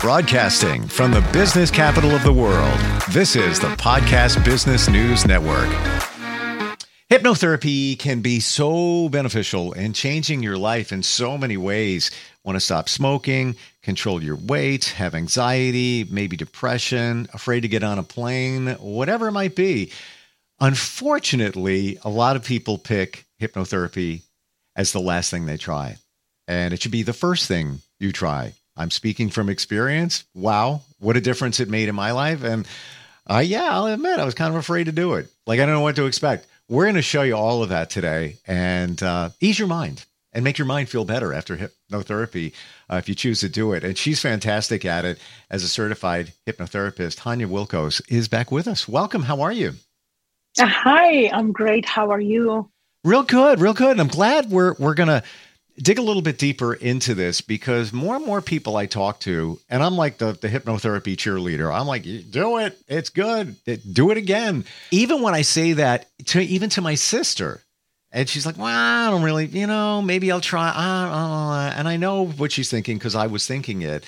Broadcasting 0.00 0.88
from 0.88 1.12
the 1.12 1.20
business 1.30 1.70
capital 1.70 2.12
of 2.12 2.22
the 2.22 2.32
world, 2.32 2.80
this 3.10 3.36
is 3.36 3.60
the 3.60 3.68
Podcast 3.76 4.42
Business 4.46 4.88
News 4.88 5.26
Network. 5.26 5.68
Hypnotherapy 7.10 7.98
can 7.98 8.22
be 8.22 8.40
so 8.40 9.10
beneficial 9.10 9.74
in 9.74 9.92
changing 9.92 10.42
your 10.42 10.56
life 10.56 10.90
in 10.90 11.02
so 11.02 11.36
many 11.36 11.58
ways. 11.58 12.10
Want 12.44 12.56
to 12.56 12.60
stop 12.60 12.88
smoking, 12.88 13.56
control 13.82 14.22
your 14.22 14.36
weight, 14.36 14.86
have 14.86 15.14
anxiety, 15.14 16.08
maybe 16.10 16.34
depression, 16.34 17.28
afraid 17.34 17.60
to 17.60 17.68
get 17.68 17.82
on 17.82 17.98
a 17.98 18.02
plane, 18.02 18.68
whatever 18.80 19.28
it 19.28 19.32
might 19.32 19.54
be. 19.54 19.92
Unfortunately, 20.60 21.98
a 22.04 22.08
lot 22.08 22.36
of 22.36 22.44
people 22.44 22.78
pick 22.78 23.26
hypnotherapy 23.38 24.22
as 24.74 24.92
the 24.92 25.00
last 25.00 25.30
thing 25.30 25.44
they 25.44 25.58
try, 25.58 25.98
and 26.48 26.72
it 26.72 26.80
should 26.80 26.90
be 26.90 27.02
the 27.02 27.12
first 27.12 27.46
thing 27.46 27.80
you 27.98 28.12
try. 28.12 28.54
I'm 28.80 28.90
speaking 28.90 29.28
from 29.28 29.50
experience. 29.50 30.24
Wow, 30.34 30.80
what 30.98 31.16
a 31.16 31.20
difference 31.20 31.60
it 31.60 31.68
made 31.68 31.90
in 31.90 31.94
my 31.94 32.12
life. 32.12 32.42
And 32.42 32.66
uh, 33.28 33.42
yeah, 33.44 33.68
I'll 33.70 33.86
admit, 33.86 34.18
I 34.18 34.24
was 34.24 34.34
kind 34.34 34.52
of 34.52 34.58
afraid 34.58 34.84
to 34.84 34.92
do 34.92 35.14
it. 35.14 35.28
Like, 35.46 35.60
I 35.60 35.66
don't 35.66 35.74
know 35.74 35.82
what 35.82 35.96
to 35.96 36.06
expect. 36.06 36.46
We're 36.68 36.84
going 36.84 36.94
to 36.94 37.02
show 37.02 37.22
you 37.22 37.36
all 37.36 37.62
of 37.62 37.68
that 37.68 37.90
today 37.90 38.38
and 38.46 39.00
uh, 39.02 39.30
ease 39.40 39.58
your 39.58 39.68
mind 39.68 40.06
and 40.32 40.44
make 40.44 40.56
your 40.56 40.66
mind 40.66 40.88
feel 40.88 41.04
better 41.04 41.34
after 41.34 41.56
hypnotherapy 41.56 42.52
uh, 42.88 42.96
if 42.96 43.08
you 43.08 43.14
choose 43.14 43.40
to 43.40 43.50
do 43.50 43.72
it. 43.72 43.84
And 43.84 43.98
she's 43.98 44.20
fantastic 44.20 44.86
at 44.86 45.04
it 45.04 45.18
as 45.50 45.62
a 45.62 45.68
certified 45.68 46.32
hypnotherapist. 46.46 47.18
Hania 47.18 47.48
Wilkos 47.48 48.00
is 48.08 48.28
back 48.28 48.50
with 48.50 48.66
us. 48.66 48.88
Welcome. 48.88 49.24
How 49.24 49.42
are 49.42 49.52
you? 49.52 49.74
Hi, 50.58 51.28
I'm 51.28 51.52
great. 51.52 51.84
How 51.84 52.10
are 52.10 52.20
you? 52.20 52.70
Real 53.04 53.24
good, 53.24 53.60
real 53.60 53.74
good. 53.74 53.92
And 53.92 54.00
I'm 54.00 54.08
glad 54.08 54.50
we're 54.50 54.74
we're 54.78 54.94
going 54.94 55.08
to 55.08 55.22
dig 55.80 55.98
a 55.98 56.02
little 56.02 56.22
bit 56.22 56.38
deeper 56.38 56.74
into 56.74 57.14
this 57.14 57.40
because 57.40 57.92
more 57.92 58.16
and 58.16 58.26
more 58.26 58.40
people 58.40 58.76
I 58.76 58.86
talk 58.86 59.20
to, 59.20 59.58
and 59.68 59.82
I'm 59.82 59.96
like 59.96 60.18
the, 60.18 60.32
the 60.32 60.48
hypnotherapy 60.48 61.16
cheerleader. 61.16 61.72
I'm 61.72 61.86
like, 61.86 62.02
do 62.30 62.58
it. 62.58 62.78
It's 62.88 63.10
good. 63.10 63.56
Do 63.90 64.10
it 64.10 64.18
again. 64.18 64.64
Even 64.90 65.22
when 65.22 65.34
I 65.34 65.42
say 65.42 65.74
that 65.74 66.06
to 66.26 66.40
even 66.40 66.70
to 66.70 66.80
my 66.80 66.94
sister, 66.94 67.62
and 68.12 68.28
she's 68.28 68.44
like, 68.44 68.58
well, 68.58 68.66
I 68.66 69.10
don't 69.10 69.22
really, 69.22 69.46
you 69.46 69.66
know, 69.66 70.02
maybe 70.02 70.32
I'll 70.32 70.40
try. 70.40 70.68
Uh, 70.68 71.14
uh, 71.14 71.72
and 71.76 71.86
I 71.86 71.96
know 71.96 72.26
what 72.26 72.52
she's 72.52 72.70
thinking 72.70 72.98
because 72.98 73.14
I 73.14 73.28
was 73.28 73.46
thinking 73.46 73.82
it. 73.82 74.04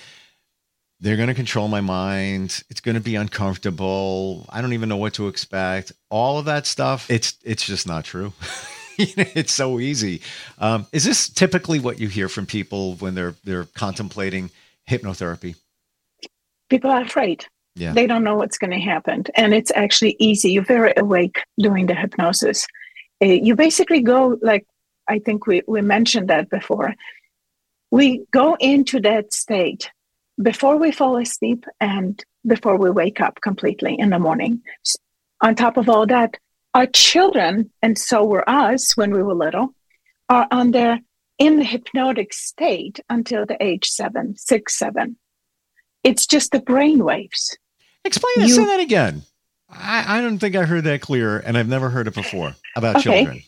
They're 1.00 1.16
going 1.16 1.28
to 1.28 1.34
control 1.34 1.66
my 1.66 1.80
mind. 1.80 2.62
It's 2.70 2.80
going 2.80 2.94
to 2.94 3.00
be 3.00 3.16
uncomfortable. 3.16 4.46
I 4.48 4.60
don't 4.60 4.72
even 4.72 4.88
know 4.88 4.98
what 4.98 5.14
to 5.14 5.26
expect. 5.26 5.92
All 6.10 6.38
of 6.38 6.44
that 6.44 6.66
stuff. 6.66 7.10
It's 7.10 7.36
it's 7.42 7.64
just 7.64 7.86
not 7.86 8.04
true. 8.04 8.32
it's 9.34 9.52
so 9.52 9.78
easy. 9.78 10.20
Um, 10.58 10.86
is 10.92 11.04
this 11.04 11.28
typically 11.28 11.78
what 11.78 12.00
you 12.00 12.08
hear 12.08 12.28
from 12.28 12.46
people 12.46 12.94
when 12.94 13.14
they're 13.14 13.34
they're 13.44 13.66
contemplating 13.74 14.50
hypnotherapy? 14.88 15.56
People 16.68 16.90
are 16.90 17.02
afraid. 17.02 17.46
Yeah. 17.74 17.92
They 17.94 18.06
don't 18.06 18.24
know 18.24 18.36
what's 18.36 18.58
going 18.58 18.72
to 18.72 18.80
happen, 18.80 19.24
and 19.34 19.54
it's 19.54 19.72
actually 19.74 20.16
easy. 20.18 20.52
You're 20.52 20.64
very 20.64 20.92
awake 20.96 21.42
during 21.58 21.86
the 21.86 21.94
hypnosis. 21.94 22.66
Uh, 23.22 23.26
you 23.26 23.54
basically 23.54 24.00
go 24.00 24.38
like 24.42 24.66
I 25.08 25.18
think 25.18 25.46
we 25.46 25.62
we 25.66 25.80
mentioned 25.80 26.28
that 26.28 26.50
before. 26.50 26.94
We 27.90 28.24
go 28.30 28.56
into 28.60 29.00
that 29.00 29.32
state 29.32 29.90
before 30.40 30.76
we 30.76 30.92
fall 30.92 31.16
asleep 31.18 31.66
and 31.80 32.22
before 32.46 32.76
we 32.76 32.90
wake 32.90 33.20
up 33.20 33.40
completely 33.40 33.98
in 33.98 34.10
the 34.10 34.18
morning. 34.18 34.62
On 35.42 35.54
top 35.54 35.76
of 35.76 35.88
all 35.88 36.06
that, 36.06 36.38
our 36.74 36.86
children, 36.86 37.70
and 37.82 37.98
so 37.98 38.24
were 38.24 38.48
us 38.48 38.96
when 38.96 39.12
we 39.12 39.22
were 39.22 39.34
little, 39.34 39.74
are 40.28 40.46
under 40.50 40.98
in 41.38 41.58
the 41.58 41.64
hypnotic 41.64 42.32
state 42.32 43.00
until 43.10 43.44
the 43.44 43.62
age 43.62 43.86
seven, 43.86 44.36
six, 44.36 44.78
seven. 44.78 45.16
It's 46.04 46.26
just 46.26 46.52
the 46.52 46.60
brain 46.60 47.04
waves. 47.04 47.56
Explain 48.04 48.34
that. 48.38 48.48
Say 48.48 48.64
that 48.64 48.80
again. 48.80 49.22
I, 49.68 50.18
I 50.18 50.20
don't 50.20 50.38
think 50.38 50.56
I 50.56 50.64
heard 50.64 50.84
that 50.84 51.00
clear, 51.00 51.38
and 51.38 51.56
I've 51.56 51.68
never 51.68 51.88
heard 51.88 52.08
it 52.08 52.14
before 52.14 52.54
about 52.76 52.96
okay. 52.96 53.02
children. 53.02 53.42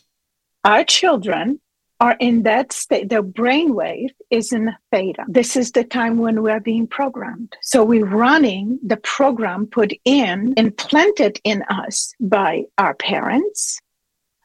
Our 0.63 0.83
children 0.83 1.59
are 1.99 2.17
in 2.19 2.43
that 2.43 2.73
state, 2.73 3.09
their 3.09 3.23
brainwave 3.23 4.09
is 4.29 4.51
in 4.51 4.73
theta. 4.91 5.23
This 5.27 5.55
is 5.55 5.71
the 5.71 5.83
time 5.83 6.17
when 6.17 6.41
we 6.41 6.51
are 6.51 6.59
being 6.59 6.87
programmed. 6.87 7.55
So 7.61 7.83
we're 7.83 8.05
running 8.05 8.79
the 8.85 8.97
program 8.97 9.67
put 9.67 9.93
in, 10.03 10.53
implanted 10.57 11.39
in 11.43 11.63
us 11.63 12.13
by 12.19 12.63
our 12.77 12.95
parents, 12.95 13.79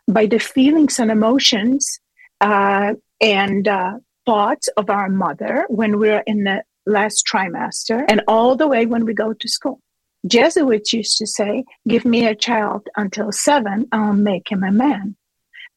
by 0.07 0.27
the 0.27 0.39
feelings 0.39 0.99
and 0.99 1.11
emotions 1.11 1.99
uh, 2.41 2.95
and 3.21 3.67
uh, 3.67 3.95
thoughts 4.27 4.69
of 4.77 4.91
our 4.91 5.09
mother 5.09 5.67
when 5.69 5.99
we're 5.99 6.23
in 6.27 6.45
the 6.45 6.63
last 6.87 7.27
trimester, 7.27 8.05
and 8.09 8.23
all 8.27 8.57
the 8.57 8.69
way 8.69 8.87
when 8.87 9.05
we 9.05 9.15
go 9.15 9.33
to 9.33 9.49
school. 9.49 9.81
Jesuits 10.27 10.93
used 10.93 11.19
to 11.19 11.27
say, 11.27 11.65
Give 11.89 12.05
me 12.05 12.27
a 12.27 12.35
child 12.35 12.89
until 12.97 13.33
seven, 13.33 13.87
I'll 13.93 14.13
make 14.13 14.51
him 14.51 14.63
a 14.63 14.73
man. 14.73 15.17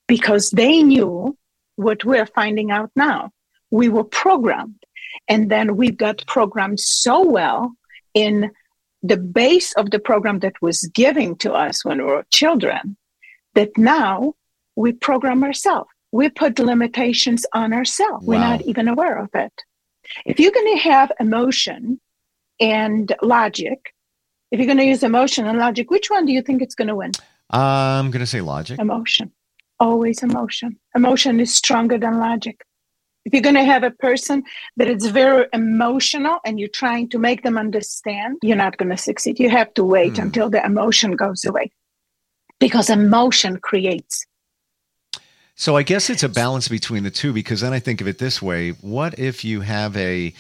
Because 0.08 0.50
they 0.50 0.84
knew 0.84 1.38
what 1.76 2.04
we're 2.04 2.26
finding 2.26 2.72
out 2.72 2.92
now. 2.96 3.32
We 3.72 3.90
were 3.90 4.04
programmed, 4.04 4.84
and 5.28 5.50
then 5.50 5.76
we 5.76 5.92
got 5.92 6.26
programmed 6.28 6.80
so 6.80 7.26
well 7.28 7.72
in 8.14 8.52
the 9.02 9.18
base 9.18 9.74
of 9.74 9.92
the 9.92 10.00
program 10.00 10.40
that 10.40 10.54
was 10.62 10.82
given 10.94 11.36
to 11.38 11.54
us 11.54 11.84
when 11.84 11.98
we 11.98 12.06
were 12.06 12.26
children 12.32 12.96
that 13.56 13.78
now 13.78 14.34
we 14.76 14.94
program 14.94 15.44
ourselves. 15.44 15.90
We 16.12 16.30
put 16.30 16.60
limitations 16.60 17.46
on 17.54 17.74
ourselves. 17.74 18.26
Wow. 18.26 18.36
We're 18.36 18.40
not 18.40 18.62
even 18.62 18.88
aware 18.88 19.18
of 19.18 19.30
it. 19.34 19.54
If 20.26 20.40
you're 20.40 20.52
going 20.52 20.76
to 20.78 20.84
have 20.84 21.12
emotion 21.20 22.00
and 22.60 23.14
logic, 23.22 23.94
if 24.52 24.60
you're 24.60 24.68
going 24.68 24.78
to 24.78 24.86
use 24.86 25.04
emotion 25.04 25.48
and 25.48 25.58
logic, 25.58 25.90
which 25.90 26.10
one 26.10 26.26
do 26.26 26.32
you 26.32 26.42
think 26.42 26.62
it's 26.62 26.76
going 26.76 26.88
to 26.88 26.96
win? 26.96 27.12
I'm 27.50 28.12
going 28.12 28.20
to 28.20 28.28
say 28.28 28.42
logic. 28.42 28.80
Emotion 28.80 29.32
always 29.84 30.24
emotion. 30.24 30.80
Emotion 30.96 31.40
is 31.40 31.54
stronger 31.54 31.98
than 31.98 32.18
logic. 32.20 32.58
If 33.26 33.34
you're 33.34 33.42
going 33.50 33.62
to 33.64 33.72
have 33.74 33.84
a 33.84 33.92
person 33.92 34.44
that 34.78 34.88
is 34.88 35.06
very 35.08 35.46
emotional 35.54 36.40
and 36.46 36.60
you're 36.60 36.78
trying 36.84 37.10
to 37.10 37.20
make 37.20 37.44
them 37.44 37.58
understand, 37.58 38.38
you're 38.42 38.64
not 38.66 38.78
going 38.78 38.92
to 38.92 38.98
succeed. 38.98 39.40
You 39.40 39.50
have 39.50 39.74
to 39.76 39.84
wait 39.84 40.14
mm. 40.14 40.24
until 40.24 40.50
the 40.50 40.66
emotion 40.66 41.12
goes 41.24 41.46
away 41.46 41.72
because 42.60 42.90
emotion 42.90 43.58
creates. 43.58 44.26
So 45.56 45.78
I 45.78 45.84
guess 45.84 46.10
it's 46.10 46.24
a 46.24 46.30
balance 46.30 46.68
between 46.68 47.04
the 47.04 47.12
two 47.12 47.32
because 47.34 47.62
then 47.62 47.74
I 47.74 47.80
think 47.80 48.02
of 48.02 48.08
it 48.08 48.18
this 48.18 48.42
way. 48.42 48.72
What 48.72 49.20
if 49.20 49.46
you 49.46 49.62
have 49.62 49.96
a 49.98 50.34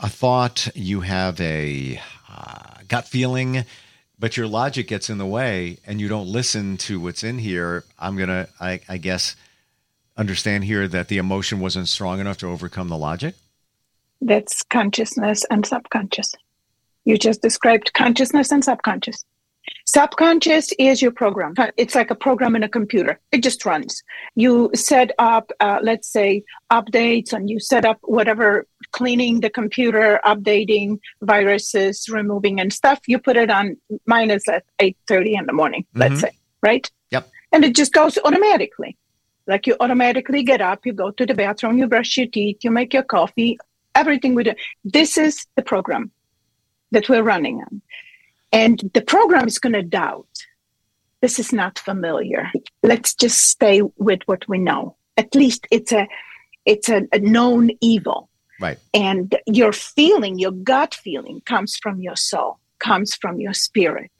a 0.00 0.08
thought, 0.08 0.68
you 0.74 1.00
have 1.00 1.40
a 1.40 2.00
uh, 2.28 2.78
gut 2.88 3.06
feeling, 3.08 3.64
but 4.24 4.38
your 4.38 4.46
logic 4.46 4.88
gets 4.88 5.10
in 5.10 5.18
the 5.18 5.26
way 5.26 5.76
and 5.86 6.00
you 6.00 6.08
don't 6.08 6.26
listen 6.26 6.78
to 6.78 6.98
what's 6.98 7.22
in 7.22 7.38
here, 7.38 7.84
I'm 7.98 8.16
going 8.16 8.30
to, 8.30 8.48
I 8.58 8.96
guess, 8.96 9.36
understand 10.16 10.64
here 10.64 10.88
that 10.88 11.08
the 11.08 11.18
emotion 11.18 11.60
wasn't 11.60 11.88
strong 11.88 12.20
enough 12.20 12.38
to 12.38 12.46
overcome 12.46 12.88
the 12.88 12.96
logic? 12.96 13.34
That's 14.22 14.62
consciousness 14.62 15.44
and 15.50 15.66
subconscious. 15.66 16.32
You 17.04 17.18
just 17.18 17.42
described 17.42 17.92
consciousness 17.92 18.50
and 18.50 18.64
subconscious. 18.64 19.26
Subconscious 19.86 20.72
is 20.78 21.02
your 21.02 21.10
program. 21.10 21.54
It's 21.76 21.94
like 21.94 22.10
a 22.10 22.14
program 22.14 22.56
in 22.56 22.62
a 22.62 22.68
computer. 22.68 23.20
It 23.32 23.42
just 23.42 23.66
runs. 23.66 24.02
You 24.34 24.70
set 24.74 25.12
up, 25.18 25.52
uh, 25.60 25.80
let's 25.82 26.08
say, 26.08 26.42
updates, 26.72 27.32
and 27.32 27.50
you 27.50 27.60
set 27.60 27.84
up 27.84 27.98
whatever 28.02 28.66
cleaning 28.92 29.40
the 29.40 29.50
computer, 29.50 30.20
updating 30.24 30.98
viruses, 31.20 32.08
removing 32.08 32.60
and 32.60 32.72
stuff. 32.72 33.00
You 33.06 33.18
put 33.18 33.36
it 33.36 33.50
on 33.50 33.76
minus 34.06 34.48
at 34.48 34.64
eight 34.78 34.96
thirty 35.06 35.34
in 35.34 35.46
the 35.46 35.52
morning. 35.52 35.84
Let's 35.94 36.14
mm-hmm. 36.14 36.20
say, 36.20 36.30
right? 36.62 36.90
Yep. 37.10 37.28
And 37.52 37.64
it 37.64 37.76
just 37.76 37.92
goes 37.92 38.18
automatically. 38.24 38.96
Like 39.46 39.66
you 39.66 39.76
automatically 39.80 40.42
get 40.42 40.62
up, 40.62 40.86
you 40.86 40.94
go 40.94 41.10
to 41.10 41.26
the 41.26 41.34
bathroom, 41.34 41.76
you 41.76 41.86
brush 41.86 42.16
your 42.16 42.26
teeth, 42.26 42.58
you 42.62 42.70
make 42.70 42.94
your 42.94 43.02
coffee, 43.02 43.58
everything 43.94 44.34
we 44.34 44.44
do. 44.44 44.54
This 44.82 45.18
is 45.18 45.46
the 45.56 45.62
program 45.62 46.10
that 46.90 47.10
we're 47.10 47.22
running 47.22 47.60
on. 47.60 47.82
And 48.54 48.90
the 48.94 49.02
program 49.02 49.46
is 49.46 49.58
going 49.58 49.72
to 49.72 49.82
doubt. 49.82 50.28
This 51.20 51.38
is 51.38 51.52
not 51.52 51.78
familiar. 51.78 52.50
Let's 52.82 53.14
just 53.14 53.48
stay 53.48 53.82
with 53.96 54.20
what 54.26 54.48
we 54.48 54.58
know. 54.58 54.96
At 55.16 55.34
least 55.34 55.66
it's 55.70 55.92
a 55.92 56.06
it's 56.64 56.88
a, 56.88 57.02
a 57.12 57.18
known 57.18 57.70
evil. 57.80 58.30
Right. 58.60 58.78
And 58.94 59.34
your 59.46 59.72
feeling, 59.72 60.38
your 60.38 60.52
gut 60.52 60.94
feeling 60.94 61.42
comes 61.44 61.76
from 61.76 62.00
your 62.00 62.16
soul, 62.16 62.58
comes 62.78 63.14
from 63.14 63.40
your 63.40 63.52
spirit. 63.52 64.12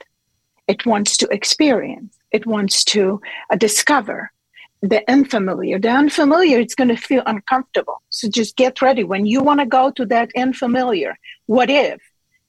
It 0.67 0.85
wants 0.85 1.17
to 1.17 1.27
experience, 1.29 2.17
it 2.31 2.45
wants 2.45 2.83
to 2.85 3.21
uh, 3.49 3.55
discover 3.55 4.31
the 4.81 5.09
unfamiliar. 5.09 5.79
The 5.79 5.89
unfamiliar, 5.89 6.59
it's 6.59 6.75
going 6.75 6.89
to 6.89 6.97
feel 6.97 7.23
uncomfortable. 7.25 8.01
So 8.09 8.29
just 8.29 8.55
get 8.55 8.81
ready. 8.81 9.03
When 9.03 9.25
you 9.25 9.41
want 9.41 9.61
to 9.61 9.65
go 9.65 9.91
to 9.91 10.05
that 10.07 10.29
unfamiliar, 10.35 11.17
what 11.45 11.69
if 11.69 12.01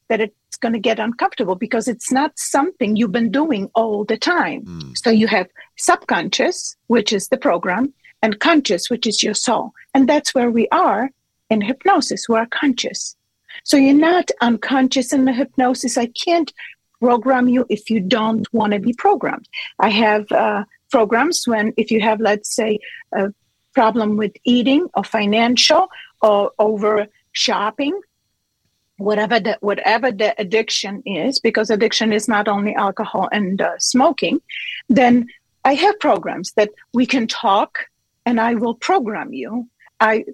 that 0.08 0.20
it's 0.20 0.56
going 0.56 0.72
to 0.72 0.78
get 0.78 0.98
uncomfortable 0.98 1.54
because 1.54 1.88
it's 1.88 2.12
not 2.12 2.38
something 2.38 2.96
you've 2.96 3.12
been 3.12 3.30
doing 3.30 3.70
all 3.74 4.04
the 4.04 4.16
time. 4.16 4.64
Mm. 4.64 4.98
So 4.98 5.10
you 5.10 5.26
have 5.26 5.48
subconscious, 5.76 6.76
which 6.86 7.12
is 7.12 7.28
the 7.28 7.36
program, 7.36 7.92
and 8.22 8.40
conscious, 8.40 8.88
which 8.90 9.06
is 9.06 9.22
your 9.22 9.34
soul. 9.34 9.72
And 9.94 10.08
that's 10.08 10.34
where 10.34 10.50
we 10.50 10.68
are 10.68 11.10
in 11.50 11.60
hypnosis. 11.60 12.28
We 12.28 12.36
are 12.36 12.46
conscious. 12.46 13.16
So 13.64 13.76
you're 13.76 13.94
not 13.94 14.30
unconscious 14.40 15.12
in 15.12 15.24
the 15.24 15.32
hypnosis. 15.32 15.98
I 15.98 16.06
can't 16.06 16.52
program 17.00 17.48
you 17.48 17.66
if 17.68 17.90
you 17.90 18.00
don't 18.00 18.46
want 18.52 18.72
to 18.72 18.78
be 18.78 18.92
programmed. 18.92 19.48
I 19.78 19.90
have 19.90 20.30
uh, 20.32 20.64
programs 20.90 21.44
when, 21.46 21.72
if 21.76 21.90
you 21.90 22.00
have, 22.00 22.20
let's 22.20 22.54
say, 22.54 22.78
a 23.12 23.32
problem 23.74 24.16
with 24.16 24.32
eating 24.44 24.88
or 24.94 25.04
financial 25.04 25.88
or 26.22 26.52
over 26.58 27.06
shopping, 27.32 27.98
whatever 28.98 29.40
the 29.40 29.58
whatever 29.60 30.10
the 30.10 30.34
addiction 30.40 31.02
is, 31.06 31.40
because 31.40 31.70
addiction 31.70 32.12
is 32.12 32.28
not 32.28 32.48
only 32.48 32.74
alcohol 32.74 33.28
and 33.32 33.60
uh, 33.60 33.78
smoking, 33.78 34.40
then 34.88 35.26
I 35.64 35.74
have 35.74 35.98
programs 36.00 36.52
that 36.52 36.70
we 36.92 37.06
can 37.06 37.26
talk, 37.26 37.86
and 38.24 38.40
I 38.40 38.54
will 38.54 38.74
program 38.74 39.32
you. 39.32 39.68
I 40.00 40.24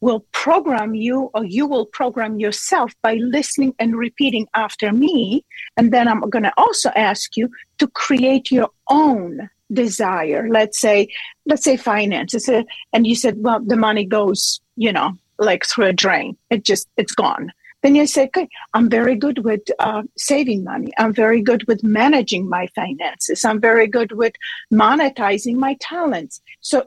will 0.00 0.20
program 0.32 0.94
you 0.94 1.30
or 1.34 1.44
you 1.44 1.66
will 1.66 1.86
program 1.86 2.38
yourself 2.38 2.94
by 3.02 3.14
listening 3.14 3.74
and 3.78 3.96
repeating 3.96 4.46
after 4.54 4.92
me. 4.92 5.44
And 5.76 5.92
then 5.92 6.06
I'm 6.06 6.20
going 6.20 6.44
to 6.44 6.52
also 6.56 6.90
ask 6.94 7.36
you 7.36 7.50
to 7.78 7.88
create 7.88 8.50
your 8.50 8.70
own 8.88 9.50
desire. 9.72 10.48
Let's 10.48 10.80
say, 10.80 11.08
let's 11.46 11.64
say 11.64 11.76
finances. 11.76 12.48
Uh, 12.48 12.62
and 12.92 13.06
you 13.06 13.14
said, 13.14 13.42
well, 13.42 13.60
the 13.60 13.76
money 13.76 14.04
goes, 14.04 14.60
you 14.76 14.92
know, 14.92 15.18
like 15.38 15.66
through 15.66 15.86
a 15.86 15.92
drain. 15.92 16.36
It 16.50 16.64
just, 16.64 16.88
it's 16.96 17.14
gone. 17.14 17.52
Then 17.82 17.94
you 17.94 18.06
say, 18.06 18.24
okay, 18.24 18.48
I'm 18.74 18.90
very 18.90 19.14
good 19.14 19.44
with 19.44 19.62
uh, 19.78 20.02
saving 20.16 20.64
money. 20.64 20.92
I'm 20.98 21.12
very 21.12 21.42
good 21.42 21.66
with 21.68 21.84
managing 21.84 22.48
my 22.48 22.66
finances. 22.74 23.44
I'm 23.44 23.60
very 23.60 23.86
good 23.86 24.12
with 24.12 24.34
monetizing 24.72 25.56
my 25.56 25.76
talents. 25.80 26.40
So 26.60 26.84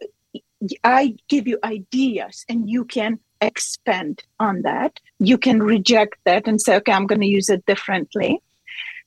I 0.84 1.16
give 1.28 1.48
you 1.48 1.60
ideas 1.64 2.46
and 2.50 2.70
you 2.70 2.86
can 2.86 3.20
expand 3.40 4.24
on 4.40 4.62
that. 4.64 5.00
You 5.20 5.38
can 5.38 5.64
reject 5.64 6.18
that 6.26 6.48
and 6.48 6.62
say, 6.62 6.76
okay, 6.78 6.92
I'm 6.92 7.08
going 7.08 7.22
to 7.22 7.28
use 7.28 7.50
it 7.50 7.66
differently. 7.66 8.42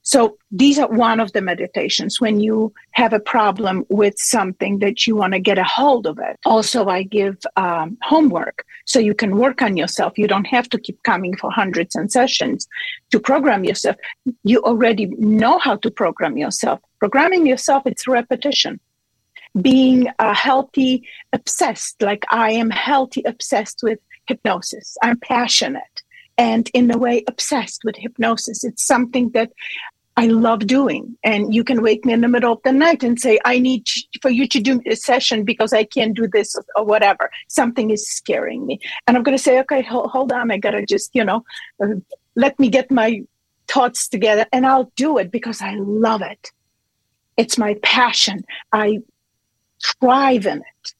So 0.04 0.36
these 0.50 0.78
are 0.78 0.88
one 0.88 1.18
of 1.18 1.32
the 1.32 1.40
meditations 1.40 2.20
when 2.20 2.38
you 2.38 2.72
have 2.92 3.14
a 3.14 3.18
problem 3.18 3.84
with 3.88 4.14
something 4.18 4.78
that 4.80 5.06
you 5.06 5.16
want 5.16 5.32
to 5.32 5.40
get 5.40 5.58
a 5.58 5.64
hold 5.64 6.06
of 6.06 6.18
it. 6.18 6.38
Also, 6.44 6.88
I 6.88 7.02
give 7.02 7.38
um, 7.56 7.96
homework 8.02 8.66
so 8.84 8.98
you 8.98 9.14
can 9.14 9.38
work 9.38 9.62
on 9.62 9.78
yourself. 9.78 10.18
You 10.18 10.28
don't 10.28 10.46
have 10.46 10.68
to 10.70 10.78
keep 10.78 11.02
coming 11.04 11.34
for 11.38 11.50
hundreds 11.50 11.94
and 11.96 12.12
sessions 12.12 12.68
to 13.10 13.18
program 13.18 13.64
yourself. 13.64 13.96
You 14.44 14.60
already 14.60 15.06
know 15.06 15.58
how 15.58 15.76
to 15.76 15.90
program 15.90 16.36
yourself. 16.36 16.80
Programming 17.00 17.46
yourself, 17.46 17.84
it's 17.86 18.06
repetition 18.06 18.78
being 19.60 20.08
a 20.18 20.34
healthy 20.34 21.06
obsessed 21.32 22.02
like 22.02 22.24
i 22.30 22.50
am 22.50 22.70
healthy 22.70 23.22
obsessed 23.24 23.80
with 23.84 24.00
hypnosis 24.26 24.96
i'm 25.00 25.16
passionate 25.20 26.02
and 26.36 26.70
in 26.74 26.90
a 26.90 26.98
way 26.98 27.22
obsessed 27.28 27.82
with 27.84 27.94
hypnosis 27.96 28.64
it's 28.64 28.84
something 28.84 29.30
that 29.30 29.52
i 30.16 30.26
love 30.26 30.66
doing. 30.66 31.16
And 31.24 31.54
you 31.54 31.64
can 31.64 31.82
wake 31.82 32.04
me 32.04 32.12
in 32.12 32.20
the 32.20 32.28
middle 32.28 32.52
of 32.52 32.62
the 32.64 32.72
night 32.72 33.02
and 33.02 33.20
say 33.20 33.38
i 33.44 33.58
need 33.58 33.86
for 34.22 34.30
you 34.30 34.46
to 34.48 34.60
do 34.60 34.80
a 34.86 34.96
session 34.96 35.44
because 35.44 35.72
i 35.72 35.84
can't 35.84 36.14
do 36.14 36.28
this 36.28 36.56
or 36.76 36.84
whatever. 36.84 37.30
Something 37.48 37.90
is 37.90 38.08
scaring 38.08 38.66
me. 38.66 38.80
And 39.06 39.16
i'm 39.16 39.22
going 39.22 39.36
to 39.36 39.42
say 39.42 39.58
okay 39.60 39.82
hold, 39.82 40.32
on. 40.32 40.50
I 40.50 40.58
gotta 40.58 40.84
just 40.86 41.10
you 41.14 41.24
know 41.24 41.44
uh, 41.82 41.96
let 42.36 42.58
me 42.58 42.68
get 42.68 42.90
my 42.90 43.22
thoughts 43.66 44.08
together 44.08 44.46
and 44.52 44.66
i'll 44.66 44.92
do 44.96 45.18
it 45.18 45.30
because 45.30 45.62
i 45.62 45.74
love 45.74 46.22
it. 46.22 46.52
It's 47.36 47.58
my 47.58 47.74
passion. 47.82 48.44
I 48.72 49.00
thrive 49.82 50.46
in 50.46 50.58
it. 50.58 50.94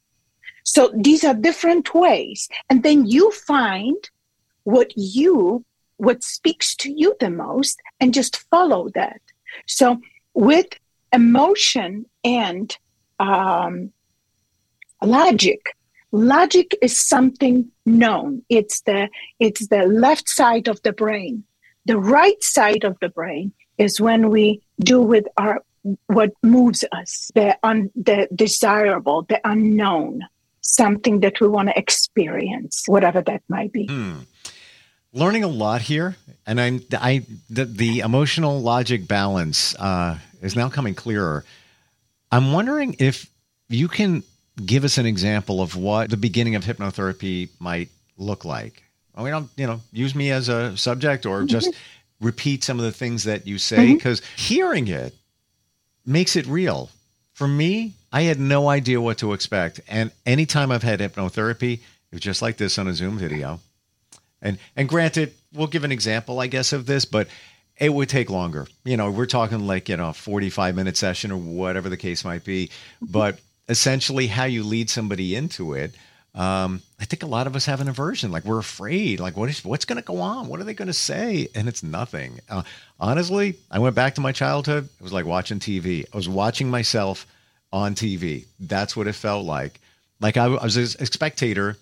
So 0.65 0.91
these 0.95 1.25
are 1.25 1.35
different 1.35 1.95
ways. 1.95 2.49
And 2.71 2.83
then 2.83 3.07
you 3.07 3.31
find 3.31 3.97
what 4.65 4.93
you, 4.97 5.65
what 5.97 6.25
speaks 6.25 6.75
to 6.77 6.93
you 6.93 7.15
the 7.21 7.31
most 7.31 7.81
and 8.01 8.15
just 8.15 8.45
follow 8.51 8.89
that. 8.95 9.21
So 9.67 10.01
with 10.35 10.67
emotion 11.13 12.07
and 12.25 12.77
um, 13.21 13.93
logic, 15.03 15.77
logic 16.13 16.77
is 16.83 16.99
something 16.99 17.71
known. 17.87 18.43
It's 18.49 18.81
the, 18.83 19.09
it's 19.39 19.69
the 19.69 19.87
left 19.87 20.29
side 20.29 20.69
of 20.69 20.83
the 20.83 20.93
brain. 20.93 21.45
The 21.87 21.99
right 21.99 22.43
side 22.43 22.85
of 22.85 22.99
the 23.01 23.11
brain 23.11 23.53
is 23.79 24.01
when 24.01 24.31
we 24.31 24.63
do 24.81 25.01
with 25.03 25.27
our 25.37 25.63
what 26.07 26.33
moves 26.43 26.83
us, 26.93 27.31
the, 27.35 27.59
un, 27.63 27.91
the 27.95 28.27
desirable, 28.35 29.23
the 29.23 29.41
unknown, 29.45 30.23
something 30.63 31.21
that 31.21 31.41
we 31.41 31.49
want 31.49 31.69
to 31.69 31.79
experience, 31.79 32.85
whatever 32.87 33.21
that 33.21 33.43
might 33.49 33.73
be. 33.73 33.87
Hmm. 33.87 34.21
Learning 35.17 35.45
a 35.45 35.49
lot 35.49 35.81
here, 35.81 36.17
and 36.45 36.61
I'm 36.61 36.81
I 36.93 37.25
the, 37.49 37.65
the 37.65 38.01
emotional 38.01 38.61
logic 38.61 39.07
balance 39.07 39.77
uh, 39.77 40.19
is 40.43 40.57
now 40.57 40.69
coming 40.69 40.97
clearer. 40.97 41.45
I'm 42.33 42.53
wondering 42.53 42.97
if 42.99 43.31
you 43.69 43.87
can 43.87 44.25
give 44.67 44.83
us 44.83 44.99
an 44.99 45.07
example 45.07 45.63
of 45.63 45.77
what 45.77 46.11
the 46.11 46.17
beginning 46.17 46.57
of 46.57 46.65
hypnotherapy 46.65 47.49
might 47.61 47.91
look 48.19 48.45
like. 48.45 48.83
I 49.15 49.23
mean, 49.23 49.31
don't, 49.31 49.51
you 49.57 49.69
know, 49.69 49.81
use 49.93 50.17
me 50.17 50.33
as 50.33 50.49
a 50.49 50.77
subject 50.77 51.27
or 51.27 51.45
just 51.45 51.69
mm-hmm. 51.69 52.27
repeat 52.27 52.65
some 52.65 52.81
of 52.81 52.85
the 52.85 52.91
things 52.91 53.23
that 53.23 53.47
you 53.47 53.59
say 53.59 53.95
because 53.95 54.21
mm-hmm. 54.21 54.37
hearing 54.37 54.89
it 54.89 55.15
makes 56.05 56.35
it 56.35 56.47
real. 56.47 56.91
For 57.35 57.47
me, 57.47 57.93
I 58.13 58.23
had 58.23 58.41
no 58.41 58.69
idea 58.69 59.01
what 59.01 59.19
to 59.19 59.33
expect. 59.33 59.81
And 59.89 60.11
anytime 60.27 60.71
I've 60.71 60.83
had 60.83 61.01
hypnotherapy, 61.01 61.75
it 61.75 62.13
was 62.13 62.21
just 62.21 62.43
like 62.43 62.57
this 62.57 62.79
on 62.79 62.89
a 62.89 62.95
Zoom 62.95 63.17
video. 63.17 63.61
And 64.45 64.59
and 64.77 64.89
granted, 64.89 65.35
we'll 65.53 65.67
give 65.67 65.83
an 65.83 65.91
example, 65.91 66.39
I 66.39 66.47
guess, 66.47 66.73
of 66.73 66.87
this, 66.87 67.05
but 67.05 67.27
it 67.79 67.93
would 67.93 68.09
take 68.09 68.31
longer. 68.31 68.69
You 68.85 68.97
know, 68.97 69.11
we're 69.11 69.27
talking 69.27 69.67
like, 69.67 69.89
you 69.89 69.97
know, 69.97 70.13
45 70.13 70.77
minute 70.77 70.97
session 70.97 71.33
or 71.33 71.37
whatever 71.39 71.89
the 71.89 71.97
case 71.97 72.25
might 72.25 72.45
be. 72.45 72.71
But 73.03 73.41
essentially 73.69 74.29
how 74.29 74.45
you 74.45 74.63
lead 74.63 74.91
somebody 74.91 75.35
into 75.35 75.73
it 75.73 75.97
um, 76.35 76.83
I 76.99 77.05
think 77.05 77.23
a 77.23 77.27
lot 77.27 77.47
of 77.47 77.55
us 77.55 77.65
have 77.67 77.81
an 77.81 77.89
aversion. 77.89 78.33
Like 78.33 78.45
we're 78.45 78.59
afraid. 78.59 79.21
Like 79.21 79.37
what 79.37 79.49
is 79.49 79.65
what's 79.65 79.85
going 79.85 80.01
to 80.01 80.05
go 80.05 80.21
on? 80.21 80.49
What 80.49 80.61
are 80.61 80.65
they 80.65 80.75
going 80.75 80.89
to 80.89 80.93
say? 80.93 81.49
And 81.55 81.69
it's 81.69 81.83
nothing. 81.83 82.41
Uh, 82.49 82.65
honestly, 82.99 83.57
I 83.71 83.79
went 83.79 83.95
back 83.95 84.17
to 84.17 84.21
my 84.21 84.33
childhood. 84.33 84.89
It 84.99 85.03
was 85.03 85.13
like 85.13 85.27
watching 85.27 85.61
TV. 85.61 86.05
I 86.13 86.17
was 86.17 86.29
watching 86.29 86.69
myself 86.69 87.27
on 87.73 87.95
TV. 87.95 88.47
That's 88.59 88.97
what 88.97 89.07
it 89.07 89.15
felt 89.15 89.47
like. 89.47 89.81
Like 90.21 90.37
I, 90.37 90.47
I 90.47 90.65
was 90.65 90.77
a 90.77 91.07
spectator 91.07 91.77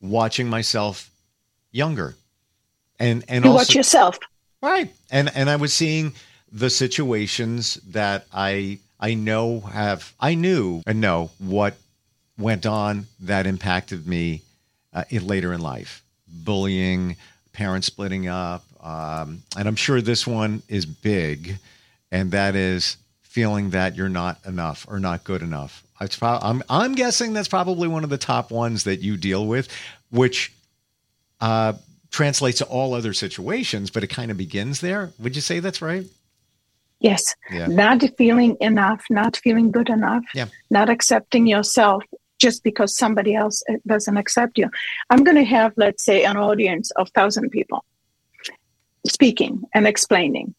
watching 0.00 0.48
myself 0.48 1.10
younger, 1.74 2.14
and 2.98 3.24
and 3.28 3.44
you 3.44 3.50
also, 3.50 3.60
watch 3.62 3.74
yourself, 3.74 4.18
right? 4.62 4.90
And 5.10 5.30
and 5.34 5.50
I 5.50 5.56
was 5.56 5.72
seeing 5.72 6.14
the 6.52 6.70
situations 6.70 7.74
that 7.88 8.26
I 8.32 8.78
I 9.00 9.14
know 9.14 9.60
have 9.60 10.14
I 10.20 10.34
knew 10.34 10.82
and 10.86 11.00
know 11.00 11.30
what 11.38 11.76
went 12.38 12.64
on 12.64 13.06
that 13.20 13.46
impacted 13.46 14.06
me 14.06 14.42
uh, 14.92 15.04
later 15.10 15.52
in 15.52 15.60
life. 15.60 16.02
Bullying, 16.28 17.16
parents 17.52 17.86
splitting 17.86 18.28
up, 18.28 18.64
um, 18.80 19.42
and 19.56 19.68
I'm 19.68 19.76
sure 19.76 20.00
this 20.00 20.26
one 20.26 20.62
is 20.68 20.86
big, 20.86 21.58
and 22.10 22.30
that 22.32 22.54
is 22.54 22.96
feeling 23.22 23.70
that 23.70 23.96
you're 23.96 24.08
not 24.08 24.38
enough 24.46 24.86
or 24.88 25.00
not 25.00 25.24
good 25.24 25.42
enough. 25.42 25.82
Pro- 26.18 26.38
I'm, 26.40 26.62
I'm 26.68 26.94
guessing 26.94 27.32
that's 27.32 27.48
probably 27.48 27.88
one 27.88 28.04
of 28.04 28.10
the 28.10 28.18
top 28.18 28.50
ones 28.50 28.84
that 28.84 29.00
you 29.00 29.16
deal 29.16 29.46
with, 29.46 29.68
which 30.10 30.52
uh, 31.44 31.74
translates 32.10 32.58
to 32.58 32.64
all 32.64 32.94
other 32.94 33.12
situations, 33.12 33.90
but 33.90 34.02
it 34.02 34.06
kind 34.06 34.30
of 34.30 34.38
begins 34.38 34.80
there. 34.80 35.10
Would 35.18 35.36
you 35.36 35.42
say 35.42 35.60
that's 35.60 35.82
right? 35.82 36.06
Yes. 37.00 37.34
Yeah. 37.52 37.66
Not 37.66 38.02
feeling 38.16 38.56
enough, 38.62 39.04
not 39.10 39.36
feeling 39.36 39.70
good 39.70 39.90
enough, 39.90 40.24
yeah. 40.34 40.46
not 40.70 40.88
accepting 40.88 41.46
yourself 41.46 42.02
just 42.38 42.64
because 42.64 42.96
somebody 42.96 43.34
else 43.34 43.62
uh, 43.68 43.74
doesn't 43.86 44.16
accept 44.16 44.56
you. 44.56 44.70
I'm 45.10 45.22
going 45.22 45.36
to 45.36 45.44
have, 45.44 45.74
let's 45.76 46.02
say, 46.02 46.24
an 46.24 46.38
audience 46.38 46.90
of 46.92 47.08
1,000 47.12 47.50
people 47.50 47.84
speaking 49.06 49.62
and 49.74 49.86
explaining. 49.86 50.54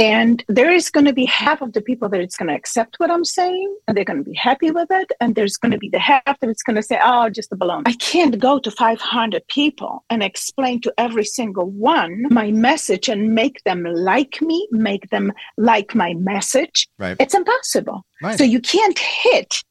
And 0.00 0.44
there 0.46 0.70
is 0.70 0.90
going 0.90 1.06
to 1.06 1.12
be 1.12 1.24
half 1.24 1.60
of 1.60 1.72
the 1.72 1.80
people 1.80 2.08
that 2.10 2.20
it's 2.20 2.36
going 2.36 2.48
to 2.48 2.54
accept 2.54 3.00
what 3.00 3.10
I'm 3.10 3.24
saying 3.24 3.76
and 3.86 3.96
they're 3.96 4.04
going 4.04 4.22
to 4.22 4.30
be 4.30 4.36
happy 4.36 4.70
with 4.70 4.88
it. 4.90 5.10
And 5.20 5.34
there's 5.34 5.56
going 5.56 5.72
to 5.72 5.78
be 5.78 5.88
the 5.88 5.98
half 5.98 6.22
that 6.24 6.48
it's 6.48 6.62
going 6.62 6.76
to 6.76 6.82
say, 6.82 7.00
oh, 7.02 7.28
just 7.30 7.50
a 7.50 7.56
balloon. 7.56 7.82
I 7.84 7.94
can't 7.94 8.38
go 8.38 8.60
to 8.60 8.70
500 8.70 9.48
people 9.48 10.04
and 10.08 10.22
explain 10.22 10.80
to 10.82 10.94
every 10.98 11.24
single 11.24 11.68
one 11.68 12.26
my 12.30 12.52
message 12.52 13.08
and 13.08 13.34
make 13.34 13.64
them 13.64 13.82
like 13.84 14.40
me, 14.40 14.68
make 14.70 15.10
them 15.10 15.32
like 15.56 15.96
my 15.96 16.14
message. 16.14 16.88
Right. 16.96 17.16
It's 17.18 17.34
impossible. 17.34 18.06
Right. 18.22 18.38
So 18.38 18.44
you 18.44 18.60
can't 18.60 18.98
hit 18.98 19.64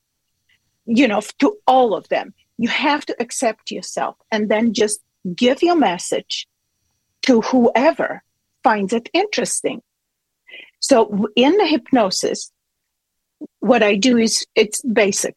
you 0.87 1.07
know, 1.07 1.21
to 1.39 1.57
all 1.67 1.93
of 1.93 2.07
them. 2.07 2.33
You 2.57 2.69
have 2.69 3.05
to 3.05 3.15
accept 3.21 3.69
yourself 3.69 4.15
and 4.31 4.49
then 4.49 4.73
just 4.73 5.01
give 5.35 5.61
your 5.61 5.75
message 5.75 6.47
to 7.23 7.41
whoever 7.41 8.23
finds 8.63 8.93
it 8.93 9.09
interesting. 9.13 9.81
So 10.79 11.27
in 11.35 11.57
the 11.57 11.65
hypnosis, 11.67 12.51
what 13.59 13.83
I 13.83 13.95
do 13.95 14.17
is 14.17 14.45
it's 14.55 14.81
basic. 14.81 15.35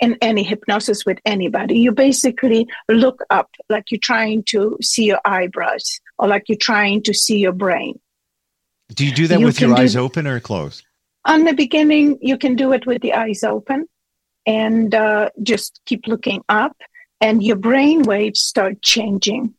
in 0.00 0.16
any 0.20 0.42
hypnosis 0.42 1.06
with 1.06 1.18
anybody. 1.24 1.78
You 1.78 1.92
basically 1.92 2.66
look 2.88 3.22
up 3.30 3.50
like 3.68 3.90
you're 3.90 3.98
trying 4.00 4.42
to 4.44 4.76
see 4.82 5.04
your 5.04 5.20
eyebrows 5.24 6.00
or 6.18 6.28
like 6.28 6.44
you're 6.48 6.58
trying 6.58 7.02
to 7.04 7.14
see 7.14 7.38
your 7.38 7.52
brain. 7.52 7.98
Do 8.94 9.04
you 9.04 9.12
do 9.12 9.26
that 9.26 9.40
you 9.40 9.46
with 9.46 9.60
your 9.60 9.76
eyes 9.76 9.96
open 9.96 10.26
or 10.26 10.38
closed? 10.38 10.84
On 11.24 11.44
the 11.44 11.54
beginning, 11.54 12.18
you 12.20 12.38
can 12.38 12.54
do 12.54 12.72
it 12.72 12.86
with 12.86 13.02
the 13.02 13.14
eyes 13.14 13.42
open 13.42 13.88
and 14.46 14.94
uh, 14.94 15.30
just 15.42 15.80
keep 15.86 16.06
looking 16.06 16.42
up, 16.48 16.76
and 17.20 17.42
your 17.42 17.56
brain 17.56 18.02
waves 18.02 18.40
start 18.40 18.80
changing. 18.80 19.54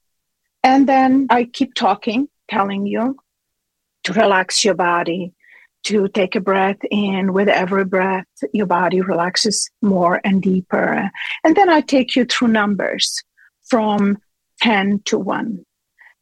And 0.63 0.87
then 0.87 1.27
I 1.29 1.43
keep 1.43 1.73
talking, 1.73 2.29
telling 2.49 2.85
you 2.85 3.17
to 4.07 4.13
relax 4.13 4.63
your 4.63 4.73
body, 4.73 5.33
to 5.83 6.07
take 6.07 6.35
a 6.35 6.39
breath 6.39 6.79
in. 6.89 7.33
With 7.33 7.49
every 7.49 7.85
breath, 7.85 8.25
your 8.53 8.65
body 8.65 9.01
relaxes 9.01 9.69
more 9.81 10.21
and 10.23 10.41
deeper. 10.41 11.09
And 11.43 11.55
then 11.55 11.69
I 11.69 11.81
take 11.81 12.15
you 12.15 12.25
through 12.25 12.49
numbers 12.49 13.23
from 13.69 14.17
10 14.61 15.01
to 15.05 15.19
1. 15.19 15.65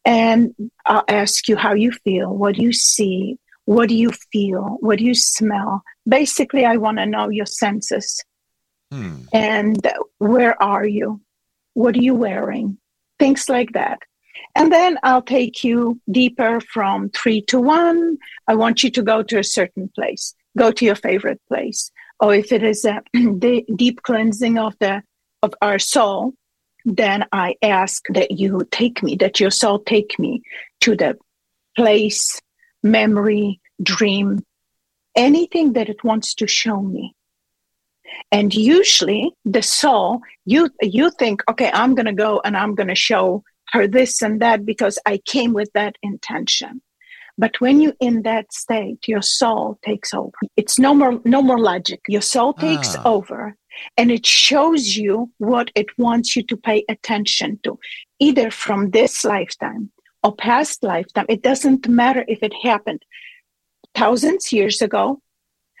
And 0.04 0.54
I'll 0.84 1.04
ask 1.08 1.48
you 1.48 1.56
how 1.56 1.74
you 1.74 1.92
feel, 1.92 2.34
what 2.34 2.56
do 2.56 2.62
you 2.62 2.72
see, 2.72 3.38
what 3.64 3.88
do 3.88 3.96
you 3.96 4.12
feel, 4.32 4.78
what 4.80 4.98
do 4.98 5.04
you 5.04 5.14
smell. 5.14 5.82
Basically, 6.08 6.64
I 6.64 6.76
want 6.76 6.98
to 6.98 7.06
know 7.06 7.28
your 7.28 7.46
senses. 7.46 8.22
Hmm. 8.92 9.22
And 9.32 9.92
where 10.18 10.60
are 10.62 10.86
you? 10.86 11.20
What 11.74 11.96
are 11.96 12.02
you 12.02 12.14
wearing? 12.14 12.78
Things 13.18 13.48
like 13.48 13.72
that. 13.72 14.00
And 14.54 14.72
then 14.72 14.98
I'll 15.02 15.22
take 15.22 15.62
you 15.64 16.00
deeper 16.10 16.60
from 16.60 17.10
three 17.10 17.42
to 17.42 17.60
one. 17.60 18.16
I 18.48 18.54
want 18.54 18.82
you 18.82 18.90
to 18.90 19.02
go 19.02 19.22
to 19.22 19.38
a 19.38 19.44
certain 19.44 19.90
place. 19.94 20.34
Go 20.56 20.72
to 20.72 20.84
your 20.84 20.94
favorite 20.94 21.40
place. 21.48 21.90
Or 22.20 22.34
if 22.34 22.52
it 22.52 22.62
is 22.62 22.84
a 22.84 23.02
deep 23.76 24.02
cleansing 24.02 24.58
of 24.58 24.74
the 24.80 25.02
of 25.42 25.54
our 25.60 25.78
soul, 25.78 26.32
then 26.84 27.24
I 27.32 27.56
ask 27.62 28.04
that 28.14 28.30
you 28.30 28.66
take 28.70 29.02
me, 29.02 29.16
that 29.16 29.38
your 29.40 29.50
soul 29.50 29.80
take 29.80 30.18
me 30.18 30.42
to 30.80 30.96
the 30.96 31.18
place, 31.76 32.40
memory, 32.82 33.60
dream, 33.82 34.42
anything 35.14 35.74
that 35.74 35.88
it 35.88 36.02
wants 36.04 36.34
to 36.36 36.46
show 36.46 36.80
me. 36.80 37.14
And 38.32 38.54
usually 38.54 39.32
the 39.44 39.62
soul, 39.62 40.20
you 40.44 40.70
you 40.80 41.10
think, 41.10 41.42
okay, 41.50 41.70
I'm 41.72 41.94
gonna 41.94 42.14
go 42.14 42.40
and 42.44 42.56
I'm 42.56 42.74
gonna 42.74 42.94
show 42.94 43.42
her 43.72 43.86
this 43.86 44.22
and 44.22 44.40
that 44.40 44.64
because 44.64 44.98
I 45.06 45.18
came 45.18 45.52
with 45.52 45.70
that 45.74 45.96
intention. 46.02 46.82
But 47.38 47.60
when 47.60 47.80
you're 47.80 48.00
in 48.00 48.22
that 48.22 48.52
state, 48.52 49.06
your 49.06 49.22
soul 49.22 49.78
takes 49.84 50.14
over. 50.14 50.32
It's 50.56 50.78
no 50.78 50.94
more 50.94 51.20
no 51.24 51.42
more 51.42 51.58
logic. 51.58 52.00
Your 52.08 52.22
soul 52.22 52.54
takes 52.54 52.96
ah. 52.96 53.02
over 53.04 53.56
and 53.96 54.10
it 54.10 54.24
shows 54.24 54.96
you 54.96 55.30
what 55.38 55.70
it 55.74 55.86
wants 55.98 56.34
you 56.34 56.42
to 56.44 56.56
pay 56.56 56.84
attention 56.88 57.60
to, 57.64 57.78
either 58.18 58.50
from 58.50 58.90
this 58.90 59.24
lifetime 59.24 59.90
or 60.22 60.34
past 60.34 60.82
lifetime. 60.82 61.26
It 61.28 61.42
doesn't 61.42 61.86
matter 61.88 62.24
if 62.26 62.42
it 62.42 62.54
happened 62.62 63.02
thousands 63.94 64.52
years 64.52 64.80
ago 64.80 65.20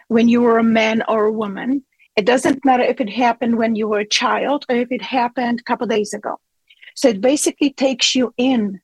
when 0.08 0.28
you 0.28 0.42
were 0.42 0.58
a 0.58 0.64
man 0.64 1.02
or 1.08 1.24
a 1.24 1.32
woman. 1.32 1.84
It 2.16 2.26
doesn't 2.26 2.64
matter 2.64 2.82
if 2.82 3.00
it 3.00 3.10
happened 3.10 3.56
when 3.56 3.76
you 3.76 3.88
were 3.88 4.00
a 4.00 4.08
child 4.08 4.64
or 4.68 4.76
if 4.76 4.90
it 4.90 5.02
happened 5.02 5.60
a 5.60 5.62
couple 5.64 5.86
days 5.86 6.14
ago. 6.14 6.38
So 6.96 7.08
it 7.08 7.20
basically 7.20 7.70
takes 7.70 8.14
you 8.14 8.34
in 8.36 8.80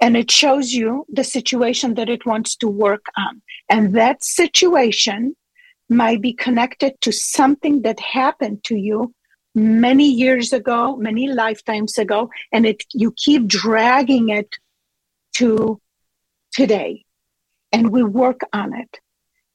and 0.00 0.16
it 0.16 0.30
shows 0.30 0.72
you 0.72 1.06
the 1.08 1.24
situation 1.24 1.94
that 1.94 2.08
it 2.08 2.26
wants 2.26 2.56
to 2.56 2.68
work 2.68 3.06
on. 3.16 3.40
And 3.70 3.94
that 3.94 4.22
situation 4.24 5.36
might 5.88 6.20
be 6.20 6.32
connected 6.32 7.00
to 7.02 7.12
something 7.12 7.82
that 7.82 8.00
happened 8.00 8.64
to 8.64 8.76
you 8.76 9.14
many 9.54 10.10
years 10.10 10.52
ago, 10.52 10.96
many 10.96 11.28
lifetimes 11.28 11.96
ago, 11.96 12.28
and 12.52 12.66
it 12.66 12.82
you 12.92 13.14
keep 13.16 13.46
dragging 13.46 14.28
it 14.28 14.56
to 15.36 15.80
today. 16.52 17.04
And 17.72 17.92
we 17.92 18.02
work 18.02 18.40
on 18.52 18.74
it. 18.74 18.98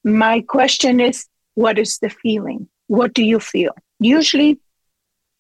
My 0.04 0.42
question 0.42 1.00
is, 1.02 1.28
what 1.56 1.78
is 1.78 2.00
the 2.00 2.10
feeling? 2.10 2.70
What 2.88 3.14
do 3.14 3.24
you 3.24 3.40
feel? 3.40 3.74
Usually 4.00 4.60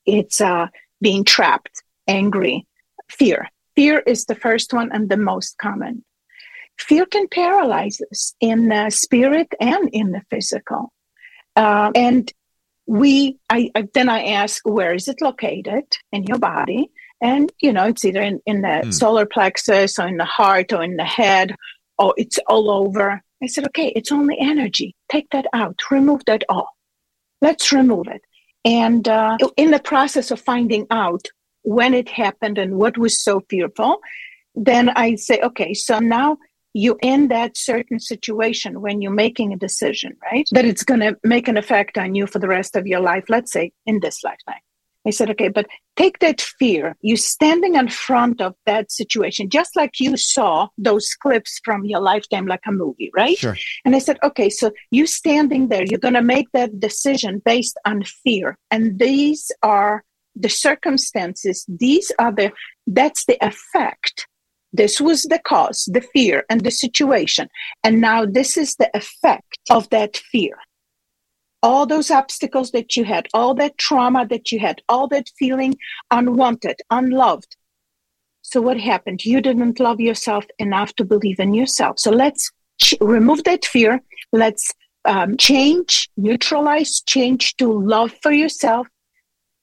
it's 0.06 0.42
uh, 0.42 0.68
being 1.02 1.24
trapped 1.24 1.82
angry, 2.12 2.68
fear. 3.10 3.50
Fear 3.76 4.00
is 4.00 4.26
the 4.26 4.36
first 4.36 4.74
one 4.74 4.92
and 4.92 5.10
the 5.10 5.18
most 5.18 5.58
common. 5.58 6.04
Fear 6.78 7.06
can 7.06 7.28
paralyze 7.28 8.02
us 8.12 8.34
in 8.40 8.70
the 8.70 8.90
spirit 8.90 9.50
and 9.60 9.90
in 9.94 10.12
the 10.12 10.22
physical. 10.30 10.92
Uh, 11.56 11.92
and 11.96 12.32
we, 12.88 13.38
I, 13.50 13.72
I, 13.76 13.88
then 13.94 14.10
I 14.10 14.24
ask, 14.42 14.62
where 14.68 14.94
is 14.94 15.08
it 15.08 15.22
located 15.22 15.86
in 16.12 16.24
your 16.24 16.40
body? 16.40 16.92
And, 17.22 17.52
you 17.62 17.72
know, 17.72 17.86
it's 17.86 18.04
either 18.04 18.22
in, 18.22 18.42
in 18.46 18.62
the 18.62 18.82
mm. 18.86 18.94
solar 18.94 19.26
plexus 19.26 20.00
or 20.00 20.08
in 20.08 20.18
the 20.18 20.26
heart 20.26 20.74
or 20.74 20.84
in 20.84 20.98
the 20.98 21.06
head 21.06 21.56
or 21.98 22.14
it's 22.18 22.40
all 22.48 22.70
over. 22.72 23.22
I 23.44 23.48
said, 23.48 23.66
okay, 23.68 23.90
it's 23.96 24.12
only 24.12 24.38
energy. 24.40 24.96
Take 25.12 25.30
that 25.32 25.46
out, 25.54 25.80
remove 25.92 26.26
that 26.26 26.44
all. 26.50 26.70
Let's 27.42 27.72
remove 27.72 28.08
it. 28.08 28.22
And 28.66 29.08
uh, 29.08 29.38
in 29.56 29.72
the 29.72 29.80
process 29.80 30.32
of 30.32 30.40
finding 30.40 30.88
out 30.92 31.28
when 31.64 31.94
it 31.94 32.10
happened 32.10 32.58
and 32.58 32.76
what 32.76 32.98
was 32.98 33.24
so 33.24 33.42
fearful, 33.50 34.00
then 34.56 34.90
I 34.90 35.16
say, 35.16 35.40
okay, 35.42 35.74
so 35.74 36.00
now 36.00 36.38
you 36.74 36.98
in 37.02 37.28
that 37.28 37.58
certain 37.58 38.00
situation 38.00 38.82
when 38.82 39.02
you're 39.02 39.12
making 39.12 39.54
a 39.54 39.58
decision, 39.58 40.16
right? 40.32 40.48
That 40.52 40.66
it's 40.66 40.84
going 40.84 41.02
to 41.02 41.18
make 41.24 41.48
an 41.48 41.58
effect 41.58 41.98
on 41.98 42.16
you 42.16 42.28
for 42.28 42.40
the 42.40 42.48
rest 42.48 42.76
of 42.76 42.88
your 42.88 43.02
life, 43.02 43.26
let's 43.30 43.52
say 43.52 43.72
in 43.86 44.00
this 44.00 44.24
lifetime. 44.24 44.62
I 45.06 45.10
said, 45.10 45.32
okay, 45.32 45.50
but 45.50 45.66
take 45.96 46.20
that 46.20 46.40
fear. 46.42 46.96
You're 47.02 47.18
standing 47.18 47.76
in 47.76 47.90
front 47.90 48.40
of 48.40 48.54
that 48.68 48.92
situation, 48.92 49.50
just 49.50 49.76
like 49.76 50.00
you 50.00 50.16
saw 50.16 50.68
those 50.78 51.16
clips 51.16 51.60
from 51.64 51.86
your 51.86 52.00
lifetime, 52.00 52.46
like 52.46 52.62
a 52.68 52.72
movie, 52.72 53.10
right? 53.16 53.38
Sure. 53.38 53.58
And 53.84 53.96
I 53.96 54.00
said, 54.00 54.20
okay, 54.24 54.50
so 54.50 54.72
you 54.92 55.08
standing 55.08 55.70
there, 55.70 55.84
you're 55.84 56.00
going 56.00 56.14
to 56.14 56.22
make 56.22 56.52
that 56.54 56.80
decision 56.80 57.42
based 57.44 57.80
on 57.84 58.04
fear. 58.04 58.60
And 58.70 59.00
these 59.00 59.52
are 59.64 60.04
the 60.36 60.50
circumstances 60.50 61.66
these 61.68 62.12
are 62.20 62.32
the 62.32 62.52
that's 62.88 63.26
the 63.26 63.38
effect. 63.46 64.28
This 64.74 65.02
was 65.02 65.24
the 65.24 65.40
cause 65.40 65.90
the 65.92 66.02
fear 66.02 66.46
and 66.50 66.62
the 66.62 66.72
situation. 66.72 67.50
And 67.84 68.00
now 68.00 68.26
this 68.26 68.58
is 68.58 68.76
the 68.76 68.90
effect 68.96 69.60
of 69.70 69.90
that 69.90 70.18
fear. 70.18 70.58
All 71.64 71.86
those 71.86 72.10
obstacles 72.10 72.72
that 72.72 72.96
you 72.96 73.04
had 73.04 73.28
all 73.34 73.54
that 73.56 73.78
trauma 73.78 74.26
that 74.28 74.52
you 74.52 74.60
had 74.60 74.82
all 74.90 75.08
that 75.10 75.30
feeling 75.38 75.76
unwanted 76.10 76.78
unloved. 76.90 77.56
So 78.42 78.62
what 78.62 78.80
happened? 78.80 79.24
You 79.24 79.42
didn't 79.42 79.80
love 79.80 80.00
yourself 80.00 80.46
enough 80.58 80.94
to 80.96 81.06
believe 81.06 81.40
in 81.40 81.54
yourself. 81.54 82.00
So 82.00 82.12
let's 82.12 82.52
ch- 82.82 82.96
remove 83.00 83.44
that 83.44 83.66
fear. 83.66 84.02
Let's 84.32 84.74
um, 85.06 85.38
change 85.38 86.10
neutralize 86.18 87.02
change 87.02 87.56
to 87.58 87.72
love 87.72 88.14
for 88.22 88.32
yourself 88.32 88.88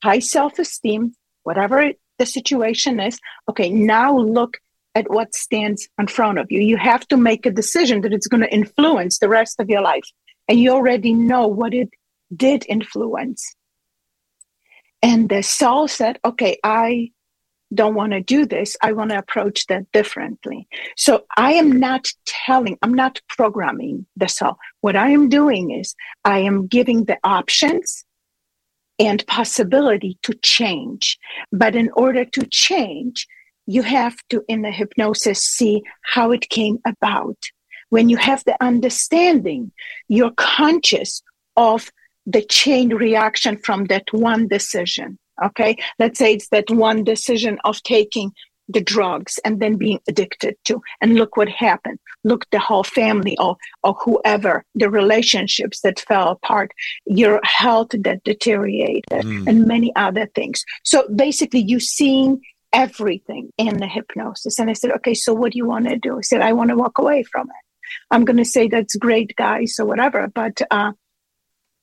high 0.03 0.19
self 0.19 0.59
esteem, 0.59 1.15
whatever 1.43 1.93
the 2.19 2.27
situation 2.27 3.01
is. 3.01 3.19
Okay, 3.49 3.71
now 3.71 4.17
look 4.17 4.59
at 4.95 5.11
what 5.11 5.35
stands 5.35 5.89
in 5.99 6.07
front 6.07 6.39
of 6.39 6.51
you. 6.51 6.61
You 6.61 6.77
have 6.77 7.07
to 7.09 7.17
make 7.17 7.47
a 7.47 7.51
decision 7.51 8.01
that 8.03 8.13
it's 8.13 8.27
going 8.27 8.43
to 8.43 8.53
influence 8.53 9.19
the 9.19 9.29
rest 9.29 9.61
of 9.61 9.69
your 9.69 9.83
life. 9.83 10.05
And 10.49 10.59
you 10.59 10.73
already 10.73 11.13
know 11.13 11.47
what 11.47 11.75
it 11.75 11.91
did 12.35 12.65
influence. 12.69 13.55
And 15.03 15.29
the 15.29 15.43
soul 15.43 15.87
said, 15.87 16.19
okay, 16.25 16.59
I 16.65 17.13
don't 17.73 17.95
want 17.95 18.13
to 18.13 18.21
do 18.21 18.47
this. 18.47 18.77
I 18.83 18.93
want 18.93 19.11
to 19.11 19.19
approach 19.19 19.67
that 19.67 19.91
differently. 19.93 20.67
So 20.97 21.25
I 21.37 21.53
am 21.53 21.79
not 21.79 22.09
telling, 22.27 22.79
I'm 22.83 22.95
not 22.95 23.21
programming 23.29 24.07
the 24.17 24.29
soul. 24.29 24.57
What 24.81 24.97
I 24.97 25.11
am 25.11 25.29
doing 25.29 25.71
is 25.71 25.95
I 26.25 26.41
am 26.41 26.67
giving 26.67 27.05
the 27.05 27.19
options 27.23 28.05
and 28.99 29.27
possibility 29.27 30.19
to 30.23 30.35
change. 30.43 31.19
But 31.53 31.77
in 31.77 31.91
order 31.95 32.25
to 32.25 32.47
change, 32.47 33.27
you 33.67 33.83
have 33.83 34.17
to, 34.31 34.43
in 34.49 34.63
the 34.63 34.71
hypnosis, 34.71 35.43
see 35.43 35.83
how 36.03 36.33
it 36.33 36.49
came 36.49 36.79
about. 36.87 37.37
When 37.91 38.09
you 38.09 38.17
have 38.17 38.43
the 38.45 38.57
understanding, 38.63 39.73
you're 40.09 40.33
conscious 40.33 41.23
of 41.57 41.91
the 42.27 42.43
chain 42.43 42.95
reaction 42.95 43.57
from 43.59 43.87
that 43.87 44.13
one 44.13 44.49
decision. 44.49 45.19
Okay. 45.43 45.77
Let's 45.99 46.19
say 46.19 46.35
it's 46.35 46.49
that 46.49 46.71
one 46.71 47.05
decision 47.05 47.59
of 47.65 47.83
taking 47.83 48.33
the 48.69 48.81
drugs 48.81 49.39
and 49.45 49.61
then 49.61 49.77
being 49.77 50.01
addicted 50.09 50.57
to. 50.65 50.81
And 51.01 51.15
look 51.15 51.37
what 51.37 51.49
happened. 51.49 51.99
Look, 52.25 52.47
the 52.51 52.59
whole 52.59 52.85
family 52.85 53.37
or, 53.39 53.57
or 53.83 53.95
whoever, 53.95 54.65
the 54.75 54.91
relationships 54.91 55.81
that 55.81 56.01
fell 56.01 56.29
apart, 56.31 56.73
your 57.07 57.41
health 57.45 57.89
that 57.93 58.25
deteriorated, 58.25 59.05
mm. 59.11 59.47
and 59.47 59.67
many 59.67 59.95
other 59.97 60.27
things. 60.35 60.65
So 60.85 61.09
basically, 61.15 61.61
you 61.61 61.81
seeing 61.81 62.41
everything 62.73 63.51
in 63.57 63.79
the 63.79 63.87
hypnosis. 63.87 64.59
And 64.59 64.69
I 64.69 64.75
said, 64.75 64.93
okay, 64.93 65.15
so 65.15 65.33
what 65.33 65.53
do 65.53 65.59
you 65.59 65.67
want 65.67 65.89
to 65.89 65.97
do? 65.97 66.19
I 66.19 66.21
said, 66.21 66.43
I 66.43 66.53
want 66.53 66.71
to 66.71 66.77
walk 66.77 66.99
away 66.99 67.23
from 67.23 67.49
it. 67.49 67.65
I'm 68.11 68.25
going 68.25 68.37
to 68.37 68.45
say 68.45 68.69
that's 68.69 68.97
great, 68.97 69.35
guys, 69.37 69.77
or 69.79 69.87
whatever. 69.87 70.29
But 70.29 70.61
uh, 70.71 70.93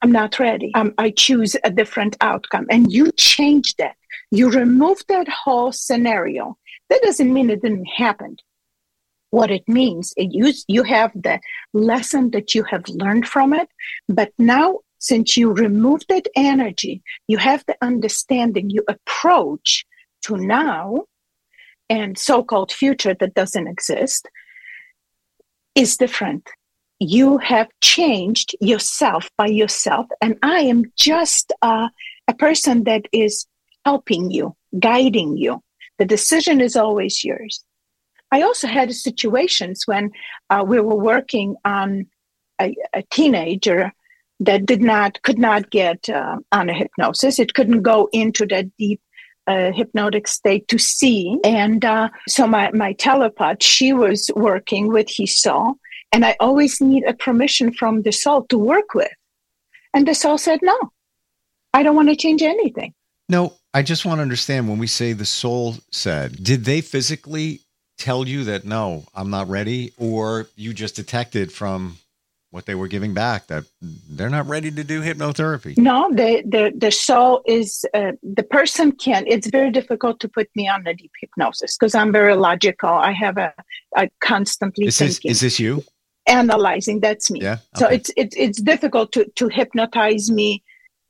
I'm 0.01 0.11
not 0.11 0.39
ready. 0.39 0.71
Um, 0.75 0.93
I 0.97 1.09
choose 1.09 1.55
a 1.63 1.71
different 1.71 2.17
outcome. 2.21 2.67
And 2.69 2.91
you 2.91 3.11
change 3.13 3.75
that. 3.77 3.95
You 4.31 4.51
remove 4.51 5.01
that 5.07 5.27
whole 5.27 5.71
scenario. 5.71 6.57
That 6.89 7.01
doesn't 7.01 7.33
mean 7.33 7.49
it 7.49 7.61
didn't 7.61 7.85
happen. 7.85 8.37
What 9.31 9.51
it 9.51 9.67
means, 9.67 10.13
it, 10.15 10.29
you, 10.31 10.53
you 10.67 10.83
have 10.83 11.11
the 11.13 11.39
lesson 11.73 12.31
that 12.31 12.55
you 12.55 12.63
have 12.63 12.87
learned 12.87 13.27
from 13.27 13.53
it. 13.53 13.67
But 14.07 14.31
now, 14.37 14.79
since 14.99 15.35
you 15.35 15.51
remove 15.51 16.01
that 16.09 16.27
energy, 16.35 17.03
you 17.27 17.37
have 17.37 17.63
the 17.67 17.75
understanding, 17.81 18.69
you 18.69 18.83
approach 18.87 19.85
to 20.23 20.37
now 20.37 21.05
and 21.89 22.17
so 22.17 22.43
called 22.43 22.71
future 22.71 23.13
that 23.13 23.33
doesn't 23.33 23.67
exist 23.67 24.27
is 25.75 25.97
different. 25.97 26.49
You 26.99 27.37
have 27.39 27.67
changed 27.81 28.55
yourself 28.61 29.29
by 29.37 29.47
yourself, 29.47 30.07
and 30.21 30.37
I 30.41 30.61
am 30.61 30.91
just 30.95 31.51
uh, 31.61 31.89
a 32.27 32.33
person 32.33 32.85
that 32.85 33.05
is 33.11 33.45
helping 33.83 34.31
you, 34.31 34.55
guiding 34.79 35.37
you. 35.37 35.61
The 35.97 36.05
decision 36.05 36.61
is 36.61 36.75
always 36.75 37.23
yours. 37.23 37.63
I 38.31 38.41
also 38.41 38.67
had 38.67 38.93
situations 38.93 39.83
when 39.85 40.11
uh, 40.49 40.63
we 40.67 40.79
were 40.79 40.95
working 40.95 41.55
on 41.63 42.07
a, 42.61 42.75
a, 42.93 43.03
teenager 43.11 43.93
that 44.39 44.65
did 44.65 44.81
not 44.81 45.21
could 45.21 45.39
not 45.39 45.69
get 45.69 46.09
uh, 46.09 46.37
on 46.51 46.69
a 46.69 46.73
hypnosis. 46.73 47.39
It 47.39 47.53
couldn't 47.53 47.83
go 47.83 48.09
into 48.11 48.45
that 48.47 48.65
deep 48.77 48.99
uh, 49.47 49.71
hypnotic 49.71 50.27
state 50.27 50.67
to 50.67 50.77
see. 50.77 51.37
And 51.43 51.85
uh, 51.85 52.09
so 52.27 52.47
my 52.47 52.71
my 52.71 52.93
telepath, 52.93 53.63
she 53.63 53.93
was 53.93 54.31
working 54.35 54.87
with 54.87 55.07
his 55.09 55.37
soul, 55.37 55.75
and 56.11 56.25
I 56.25 56.35
always 56.39 56.81
need 56.81 57.03
a 57.05 57.13
permission 57.13 57.71
from 57.73 58.01
the 58.01 58.11
soul 58.11 58.45
to 58.47 58.57
work 58.57 58.93
with. 58.93 59.11
And 59.93 60.07
the 60.07 60.15
soul 60.15 60.37
said, 60.37 60.59
"No, 60.61 60.77
I 61.73 61.83
don't 61.83 61.95
want 61.95 62.09
to 62.09 62.15
change 62.15 62.41
anything." 62.41 62.93
No, 63.29 63.53
I 63.75 63.81
just 63.81 64.05
want 64.05 64.19
to 64.19 64.21
understand 64.21 64.69
when 64.69 64.77
we 64.77 64.87
say 64.87 65.11
the 65.11 65.25
soul 65.25 65.75
said, 65.91 66.41
did 66.41 66.63
they 66.63 66.79
physically 66.79 67.59
tell 67.97 68.25
you 68.25 68.45
that 68.45 68.63
no, 68.63 69.03
I'm 69.13 69.29
not 69.29 69.49
ready, 69.49 69.91
or 69.97 70.47
you 70.55 70.73
just 70.73 70.95
detected 70.95 71.51
from 71.51 71.97
what 72.51 72.67
they 72.67 72.75
were 72.75 72.87
giving 72.87 73.13
back 73.13 73.47
that 73.47 73.65
they're 73.81 74.29
not 74.29 74.47
ready 74.47 74.71
to 74.71 74.81
do 74.85 75.01
hypnotherapy? 75.01 75.77
No, 75.77 76.09
the 76.09 76.41
the, 76.47 76.71
the 76.73 76.89
soul 76.89 77.41
is 77.45 77.83
uh, 77.93 78.13
the 78.23 78.43
person 78.43 78.93
can. 78.93 79.25
It's 79.27 79.47
very 79.47 79.71
difficult 79.71 80.21
to 80.21 80.29
put 80.29 80.47
me 80.55 80.69
on 80.69 80.87
a 80.87 80.93
deep 80.93 81.11
hypnosis 81.19 81.75
because 81.77 81.95
I'm 81.95 82.13
very 82.13 82.37
logical. 82.37 82.87
I 82.87 83.11
have 83.11 83.37
a 83.37 83.53
I 83.93 84.09
constantly 84.21 84.85
is 84.85 84.97
thinking. 84.97 85.31
This, 85.31 85.37
is 85.37 85.41
this 85.41 85.59
you? 85.59 85.83
Analyzing. 86.27 87.01
That's 87.01 87.29
me. 87.29 87.41
Yeah. 87.41 87.57
Okay. 87.75 87.79
So 87.79 87.87
it's 87.89 88.09
it's 88.15 88.37
it's 88.37 88.61
difficult 88.61 89.11
to 89.11 89.25
to 89.35 89.49
hypnotize 89.49 90.31
me 90.31 90.63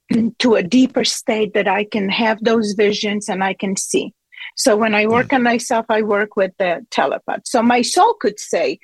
to 0.39 0.55
a 0.55 0.63
deeper 0.63 1.03
state 1.03 1.53
that 1.53 1.67
I 1.67 1.83
can 1.83 2.09
have 2.09 2.43
those 2.43 2.73
visions 2.73 3.29
and 3.29 3.43
I 3.43 3.53
can 3.53 3.75
see. 3.75 4.13
So 4.55 4.77
when 4.77 4.95
I 4.95 5.07
work 5.07 5.33
on 5.33 5.43
myself, 5.43 5.85
I 5.89 6.01
work 6.01 6.35
with 6.35 6.51
the 6.59 6.85
telepath. 6.91 7.41
So 7.45 7.61
my 7.61 7.81
soul 7.81 8.13
could 8.19 8.39
say, 8.39 8.79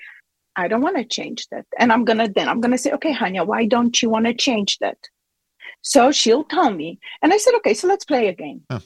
I 0.55 0.67
don't 0.67 0.81
want 0.81 0.97
to 0.97 1.05
change 1.05 1.47
that. 1.51 1.65
And 1.79 1.91
I'm 1.93 2.03
going 2.03 2.17
to 2.17 2.31
then, 2.33 2.49
I'm 2.49 2.59
going 2.59 2.71
to 2.71 2.77
say, 2.77 2.91
okay, 2.91 3.13
Hania, 3.13 3.45
why 3.45 3.65
don't 3.65 4.01
you 4.01 4.09
want 4.09 4.25
to 4.25 4.33
change 4.33 4.79
that? 4.79 4.97
So 5.81 6.11
she'll 6.11 6.43
tell 6.43 6.71
me. 6.71 6.99
And 7.21 7.31
I 7.31 7.37
said, 7.37 7.53
okay, 7.57 7.73
so 7.73 7.87
let's 7.87 8.05
play 8.05 8.27
a 8.27 8.33
game. 8.33 8.61
Huh. 8.69 8.79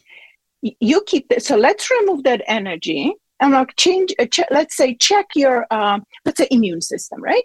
You 0.62 1.02
keep 1.06 1.30
that. 1.30 1.44
So 1.44 1.58
let's 1.58 1.90
remove 1.90 2.24
that 2.24 2.44
energy 2.48 3.14
and 3.40 3.56
I'll 3.56 3.66
change, 3.78 4.14
uh, 4.20 4.26
ch- 4.26 4.52
let's 4.52 4.76
say, 4.76 4.96
check 4.96 5.28
your, 5.36 5.66
uh, 5.70 6.00
let's 6.24 6.38
say, 6.38 6.48
immune 6.52 6.82
system, 6.82 7.22
right? 7.22 7.44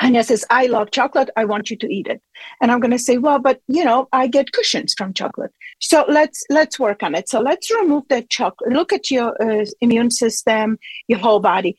Hania 0.00 0.24
says, 0.24 0.44
I 0.48 0.66
love 0.66 0.90
chocolate. 0.90 1.30
I 1.36 1.44
want 1.44 1.70
you 1.70 1.76
to 1.76 1.92
eat 1.92 2.06
it. 2.06 2.22
And 2.60 2.70
I'm 2.70 2.80
going 2.80 2.92
to 2.92 2.98
say, 2.98 3.18
well, 3.18 3.38
but 3.38 3.60
you 3.66 3.84
know, 3.84 4.08
I 4.12 4.28
get 4.28 4.52
cushions 4.52 4.94
from 4.96 5.12
chocolate. 5.12 5.52
So 5.80 6.04
let's, 6.08 6.44
let's 6.50 6.78
work 6.78 7.02
on 7.02 7.14
it. 7.14 7.28
So 7.28 7.40
let's 7.40 7.70
remove 7.70 8.04
that 8.08 8.30
chocolate. 8.30 8.72
Look 8.72 8.92
at 8.92 9.10
your 9.10 9.34
uh, 9.42 9.66
immune 9.80 10.10
system, 10.10 10.78
your 11.08 11.18
whole 11.18 11.40
body. 11.40 11.76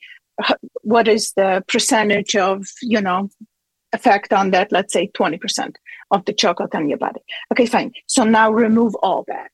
What 0.82 1.08
is 1.08 1.32
the 1.32 1.64
percentage 1.68 2.36
of, 2.36 2.66
you 2.82 3.00
know, 3.00 3.30
effect 3.92 4.32
on 4.32 4.50
that? 4.50 4.72
Let's 4.72 4.92
say 4.92 5.10
20% 5.14 5.74
of 6.10 6.24
the 6.24 6.32
chocolate 6.32 6.74
on 6.74 6.88
your 6.88 6.98
body. 6.98 7.20
Okay, 7.52 7.66
fine. 7.66 7.92
So 8.06 8.24
now 8.24 8.50
remove 8.50 8.94
all 8.96 9.24
that. 9.28 9.50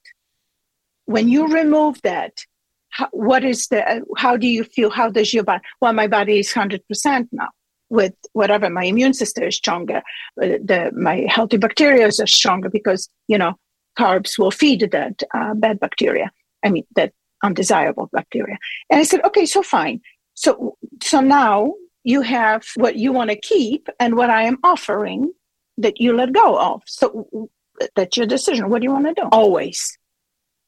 When 1.07 1.29
you 1.29 1.46
remove 1.46 2.00
that, 2.02 2.44
how, 2.90 3.09
what 3.12 3.44
is 3.44 3.68
the, 3.68 4.05
how 4.16 4.37
do 4.37 4.48
you 4.48 4.64
feel? 4.64 4.90
How 4.90 5.11
does 5.11 5.33
your 5.35 5.44
body? 5.44 5.62
Well, 5.81 5.92
my 5.92 6.07
body 6.09 6.40
is 6.40 6.52
100% 6.52 7.29
now 7.33 7.48
with 7.88 8.14
whatever 8.33 8.68
my 8.68 8.85
immune 8.85 9.14
system 9.14 9.44
is 9.44 9.57
stronger 9.57 10.03
uh, 10.42 10.59
the 10.70 10.90
my 10.94 11.27
healthy 11.29 11.57
bacteria 11.57 12.07
is 12.07 12.20
stronger 12.27 12.68
because 12.68 13.09
you 13.29 13.38
know 13.38 13.55
carbs 13.99 14.38
will 14.38 14.51
feed 14.51 14.88
that 14.92 15.22
uh, 15.35 15.55
bad 15.55 15.79
bacteria 15.79 16.31
i 16.64 16.68
mean 16.70 16.85
that 16.94 17.12
undesirable 17.42 18.09
bacteria. 18.12 18.59
And 18.90 19.01
i 19.01 19.05
said 19.05 19.25
okay 19.25 19.46
so 19.46 19.62
fine. 19.62 20.01
So 20.35 20.77
so 21.03 21.20
now 21.20 21.75
you 22.05 22.22
have 22.22 22.64
what 22.77 22.96
you 22.96 23.12
want 23.12 23.31
to 23.31 23.37
keep 23.37 23.88
and 23.99 24.16
what 24.16 24.31
i 24.31 24.42
am 24.42 24.59
offering 24.62 25.33
that 25.79 26.01
you 26.01 26.14
let 26.14 26.33
go 26.33 26.59
of. 26.59 26.83
So 26.87 27.49
that's 27.94 28.16
your 28.16 28.27
decision. 28.27 28.70
What 28.70 28.81
do 28.81 28.85
you 28.85 28.92
want 28.92 29.07
to 29.07 29.14
do? 29.14 29.29
Always. 29.31 29.99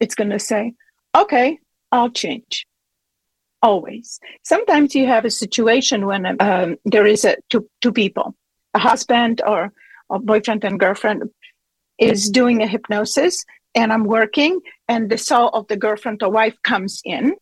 It's 0.00 0.14
going 0.14 0.30
to 0.30 0.38
say 0.38 0.74
okay 1.16 1.58
i'll 1.90 2.10
change 2.10 2.66
always. 3.62 4.20
Sometimes 4.42 4.94
you 4.94 5.06
have 5.06 5.24
a 5.24 5.30
situation 5.30 6.06
when 6.06 6.40
um, 6.40 6.76
there 6.84 7.06
is 7.06 7.24
a 7.24 7.36
two, 7.48 7.68
two 7.80 7.92
people, 7.92 8.34
a 8.74 8.78
husband 8.78 9.40
or 9.46 9.72
a 10.10 10.18
boyfriend 10.18 10.64
and 10.64 10.80
girlfriend 10.80 11.24
is 11.98 12.30
doing 12.30 12.62
a 12.62 12.66
hypnosis 12.66 13.44
and 13.74 13.92
I'm 13.92 14.04
working 14.04 14.60
and 14.88 15.10
the 15.10 15.18
soul 15.18 15.48
of 15.48 15.66
the 15.68 15.76
girlfriend 15.76 16.22
or 16.22 16.30
wife 16.30 16.56
comes 16.62 17.02
in 17.04 17.34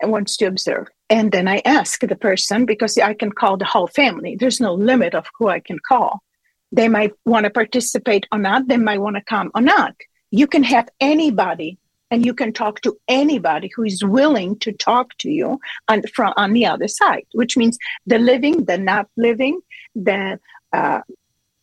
and 0.00 0.12
wants 0.12 0.36
to 0.38 0.46
observe. 0.46 0.88
And 1.10 1.32
then 1.32 1.48
I 1.48 1.62
ask 1.64 2.00
the 2.00 2.16
person 2.16 2.66
because 2.66 2.98
I 2.98 3.14
can 3.14 3.32
call 3.32 3.56
the 3.56 3.64
whole 3.64 3.88
family. 3.88 4.36
There's 4.36 4.60
no 4.60 4.74
limit 4.74 5.14
of 5.14 5.26
who 5.38 5.48
I 5.48 5.60
can 5.60 5.78
call. 5.78 6.22
They 6.70 6.88
might 6.88 7.12
want 7.24 7.44
to 7.44 7.50
participate 7.50 8.26
or 8.30 8.38
not. 8.38 8.68
They 8.68 8.76
might 8.76 9.00
want 9.00 9.16
to 9.16 9.22
come 9.22 9.50
or 9.54 9.62
not. 9.62 9.94
You 10.30 10.46
can 10.46 10.62
have 10.64 10.88
anybody 11.00 11.78
and 12.10 12.24
you 12.24 12.34
can 12.34 12.52
talk 12.52 12.80
to 12.82 12.96
anybody 13.08 13.70
who 13.74 13.84
is 13.84 14.04
willing 14.04 14.58
to 14.60 14.72
talk 14.72 15.16
to 15.18 15.30
you 15.30 15.60
on, 15.88 16.02
from 16.14 16.32
on 16.36 16.52
the 16.52 16.66
other 16.66 16.88
side, 16.88 17.26
which 17.32 17.56
means 17.56 17.78
the 18.06 18.18
living, 18.18 18.64
the 18.64 18.78
not 18.78 19.08
living, 19.16 19.60
the 19.94 20.38
uh, 20.72 21.00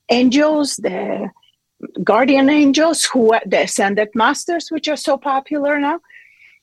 angels, 0.09 0.75
the 0.77 1.29
guardian 2.03 2.49
angels, 2.49 3.05
who 3.05 3.33
are 3.33 3.41
the 3.45 3.63
ascended 3.63 4.09
masters, 4.13 4.69
which 4.69 4.87
are 4.87 4.95
so 4.95 5.17
popular 5.17 5.79
now. 5.79 5.99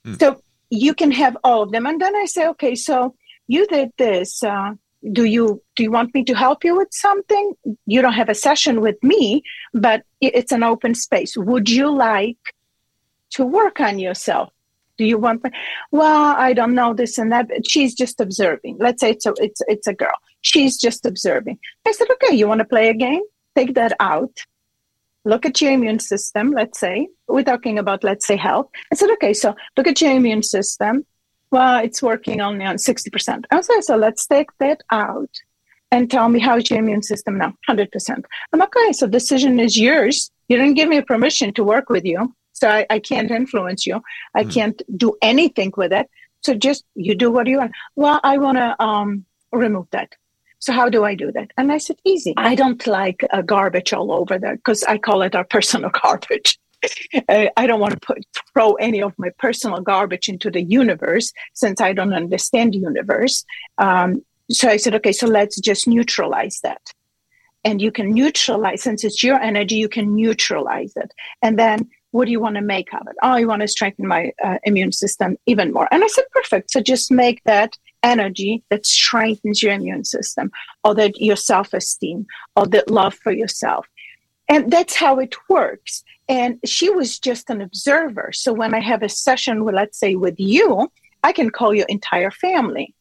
Mm. 0.07 0.19
So 0.19 0.43
you 0.71 0.95
can 0.95 1.11
have 1.11 1.37
all 1.45 1.63
of 1.63 1.73
them, 1.73 1.87
and 1.87 2.01
then 2.01 2.15
I 2.17 2.27
say, 2.27 2.47
okay, 2.49 2.75
so 2.75 3.15
you 3.47 3.67
did 3.67 3.91
this. 3.99 4.43
Uh, 4.43 4.75
do 5.11 5.25
you 5.25 5.61
do 5.75 5.83
you 5.83 5.91
want 5.91 6.15
me 6.15 6.23
to 6.25 6.35
help 6.35 6.65
you 6.65 6.77
with 6.77 6.89
something? 6.93 7.55
You 7.87 8.03
don't 8.03 8.13
have 8.13 8.29
a 8.29 8.35
session 8.35 8.81
with 8.81 9.03
me, 9.03 9.43
but 9.75 10.05
it's 10.21 10.53
an 10.53 10.63
open 10.63 10.95
space. 10.95 11.37
Would 11.37 11.69
you 11.69 11.91
like 11.91 12.39
to 13.33 13.45
work 13.45 13.81
on 13.81 13.99
yourself. 13.99 14.51
Do 14.99 15.05
you 15.05 15.19
want? 15.19 15.45
Well, 15.91 16.35
I 16.37 16.53
don't 16.53 16.75
know 16.75 16.95
this 16.95 17.19
and 17.19 17.33
that. 17.33 17.49
She's 17.67 17.95
just 17.95 18.21
observing. 18.21 18.77
Let's 18.79 19.01
say 19.01 19.11
it's 19.11 19.27
a 19.27 19.33
it's 19.39 19.63
it's 19.67 19.87
a 19.87 19.95
girl. 19.95 20.15
She's 20.43 20.77
just 20.77 21.07
observing. 21.07 21.59
I 21.87 21.93
said, 21.93 22.09
okay, 22.11 22.35
you 22.37 22.47
want 22.47 22.59
to 22.61 22.65
play 22.65 22.89
a 22.89 22.95
game? 22.95 23.23
Take 23.57 23.75
that 23.75 23.95
out. 24.01 24.45
Look 25.25 25.47
at 25.47 25.61
your 25.61 25.73
immune 25.73 26.01
system. 26.01 26.51
Let's 26.51 26.79
say 26.79 27.09
we're 27.27 27.43
talking 27.43 27.79
about 27.79 28.05
let's 28.05 28.27
say 28.27 28.37
health. 28.37 28.69
I 28.93 28.97
said, 28.97 29.11
okay, 29.13 29.33
so 29.33 29.57
look 29.77 29.87
at 29.87 30.01
your 30.01 30.13
immune 30.13 30.43
system. 30.43 31.07
Well, 31.51 31.83
it's 31.85 32.03
working 32.03 32.41
only 32.41 32.65
on 32.65 32.79
sixty 32.79 33.09
percent. 33.09 33.47
I 33.51 33.61
said, 33.63 33.83
so 33.83 33.97
let's 33.97 34.27
take 34.27 34.51
that 34.59 34.83
out 34.91 35.31
and 35.91 36.11
tell 36.11 36.29
me 36.29 36.39
how's 36.39 36.69
your 36.71 36.81
immune 36.81 37.03
system 37.03 37.39
now? 37.39 37.55
Hundred 37.67 37.91
percent. 37.93 38.27
I'm 38.53 38.63
okay. 38.63 38.93
So 38.93 39.07
decision 39.07 39.59
is 39.59 39.79
yours. 39.79 40.31
You 40.49 40.59
didn't 40.59 40.75
give 40.75 40.89
me 40.89 41.01
permission 41.01 41.55
to 41.55 41.65
work 41.65 41.89
with 41.89 42.05
you. 42.05 42.35
So 42.63 42.69
I, 42.69 42.87
I 42.89 43.01
can't 43.01 43.29
influence 43.29 43.89
you. 43.89 44.01
I 44.37 44.45
mm. 44.45 44.55
can't 44.55 44.81
do 44.97 45.17
anything 45.21 45.73
with 45.77 45.93
it. 45.93 46.09
So 46.43 46.55
just 46.55 46.85
you 46.95 47.17
do 47.17 47.29
what 47.29 47.49
you 47.49 47.59
want. 47.59 47.73
Well, 47.97 48.21
I 48.23 48.39
want 48.39 48.57
to 48.57 48.81
um, 48.81 49.25
remove 49.51 49.89
that. 49.91 50.13
So 50.61 50.73
how 50.73 50.89
do 50.89 51.03
I 51.03 51.17
do 51.17 51.33
that? 51.33 51.51
And 51.57 51.73
I 51.73 51.79
said, 51.79 51.97
easy. 52.05 52.35
I 52.37 52.55
don't 52.55 52.87
like 52.87 53.25
uh, 53.33 53.43
garbage 53.43 53.93
all 53.93 54.13
over 54.13 54.39
there 54.39 54.55
because 54.55 54.85
I 54.85 54.97
call 54.99 55.23
it 55.23 55.35
our 55.35 55.43
personal 55.57 55.91
garbage. 55.91 56.57
uh, 57.29 57.47
I 57.57 57.67
don't 57.67 57.81
want 57.81 57.95
to 57.95 58.01
put, 58.01 58.25
throw 58.53 58.75
any 58.75 59.03
of 59.03 59.13
my 59.19 59.31
personal 59.41 59.81
garbage 59.81 60.29
into 60.29 60.49
the 60.49 60.63
universe 60.63 61.33
since 61.55 61.81
I 61.81 61.93
don't 61.93 62.15
understand 62.15 62.75
the 62.75 62.79
universe. 62.79 63.45
Um, 63.79 64.25
so 64.53 64.69
I 64.69 64.77
said, 64.77 64.95
okay, 64.95 65.13
so 65.13 65.27
let's 65.27 65.59
just 65.59 65.89
neutralize 65.89 66.61
that. 66.63 66.93
And 67.65 67.83
you 67.83 67.91
can 67.91 68.13
neutralize, 68.13 68.83
since 68.83 69.03
it's 69.03 69.25
your 69.25 69.41
energy, 69.41 69.75
you 69.77 69.89
can 69.89 70.15
neutralize 70.15 70.93
it. 70.95 71.13
And 71.43 71.59
then 71.59 71.91
what 72.13 72.27
do 72.27 72.31
you 72.31 72.41
want 72.41 72.55
to 72.57 72.63
make 72.63 72.93
of 72.95 73.01
it? 73.09 73.17
Oh, 73.23 73.31
I 73.31 73.45
want 73.45 73.63
to 73.63 73.69
strengthen 73.69 74.07
my 74.07 74.33
uh, 74.45 74.59
immune 74.65 74.93
system 74.93 75.37
even 75.47 75.73
more. 75.73 75.89
And 75.91 76.05
I 76.05 76.07
said, 76.07 76.25
perfect. 76.31 76.71
So 76.71 76.81
just 76.81 77.11
make 77.11 77.43
that 77.45 77.77
energy 78.03 78.63
that 78.71 78.87
strengthens 78.87 79.63
your 79.63 79.73
immune 79.73 80.05
system 80.05 80.53
or 80.85 80.95
that 80.95 81.21
your 81.21 81.37
self 81.37 81.73
esteem 81.73 82.27
or 82.55 82.67
that 82.67 82.91
love 82.91 83.15
for 83.15 83.33
yourself. 83.33 83.87
And 84.49 84.71
that's 84.71 84.95
how 84.95 85.19
it 85.19 85.35
works. 85.49 86.05
And 86.29 86.59
she 86.65 86.91
was 86.91 87.19
just 87.19 87.49
an 87.51 87.61
observer. 87.63 88.31
So 88.33 88.53
when 88.53 88.75
I 88.75 88.81
have 88.81 89.03
a 89.03 89.09
session 89.09 89.65
with, 89.65 89.75
let's 89.75 89.99
say, 89.99 90.15
with 90.15 90.39
you, 90.39 90.91
I 91.25 91.33
can 91.33 91.51
call 91.51 91.75
your 91.75 91.87
entire 91.89 92.31
family. 92.31 92.95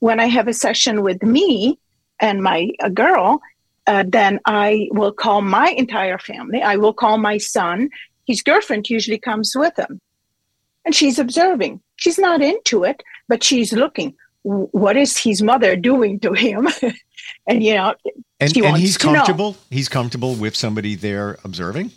When 0.00 0.20
I 0.20 0.26
have 0.26 0.48
a 0.48 0.52
session 0.54 1.02
with 1.02 1.22
me 1.22 1.78
and 2.20 2.42
my 2.42 2.70
girl, 2.94 3.40
uh, 3.86 4.04
then 4.06 4.38
I 4.44 4.88
will 4.92 5.12
call 5.12 5.42
my 5.42 5.70
entire 5.70 6.18
family. 6.18 6.62
I 6.62 6.76
will 6.76 6.92
call 6.92 7.18
my 7.18 7.38
son. 7.38 7.90
His 8.28 8.42
girlfriend 8.42 8.90
usually 8.90 9.18
comes 9.18 9.54
with 9.56 9.76
him. 9.78 10.00
And 10.84 10.94
she's 10.94 11.18
observing. 11.18 11.80
She's 11.96 12.18
not 12.18 12.42
into 12.42 12.84
it, 12.84 13.02
but 13.26 13.42
she's 13.42 13.72
looking. 13.72 14.14
What 14.42 14.96
is 14.96 15.16
his 15.16 15.42
mother 15.42 15.74
doing 15.76 16.20
to 16.20 16.34
him? 16.34 16.68
and 17.48 17.64
you 17.64 17.74
know, 17.74 17.94
and, 18.38 18.56
and 18.56 18.76
he's 18.76 18.98
comfortable. 18.98 19.52
Know. 19.52 19.58
He's 19.70 19.88
comfortable 19.88 20.34
with 20.34 20.54
somebody 20.54 20.94
there 20.94 21.38
observing. 21.42 21.90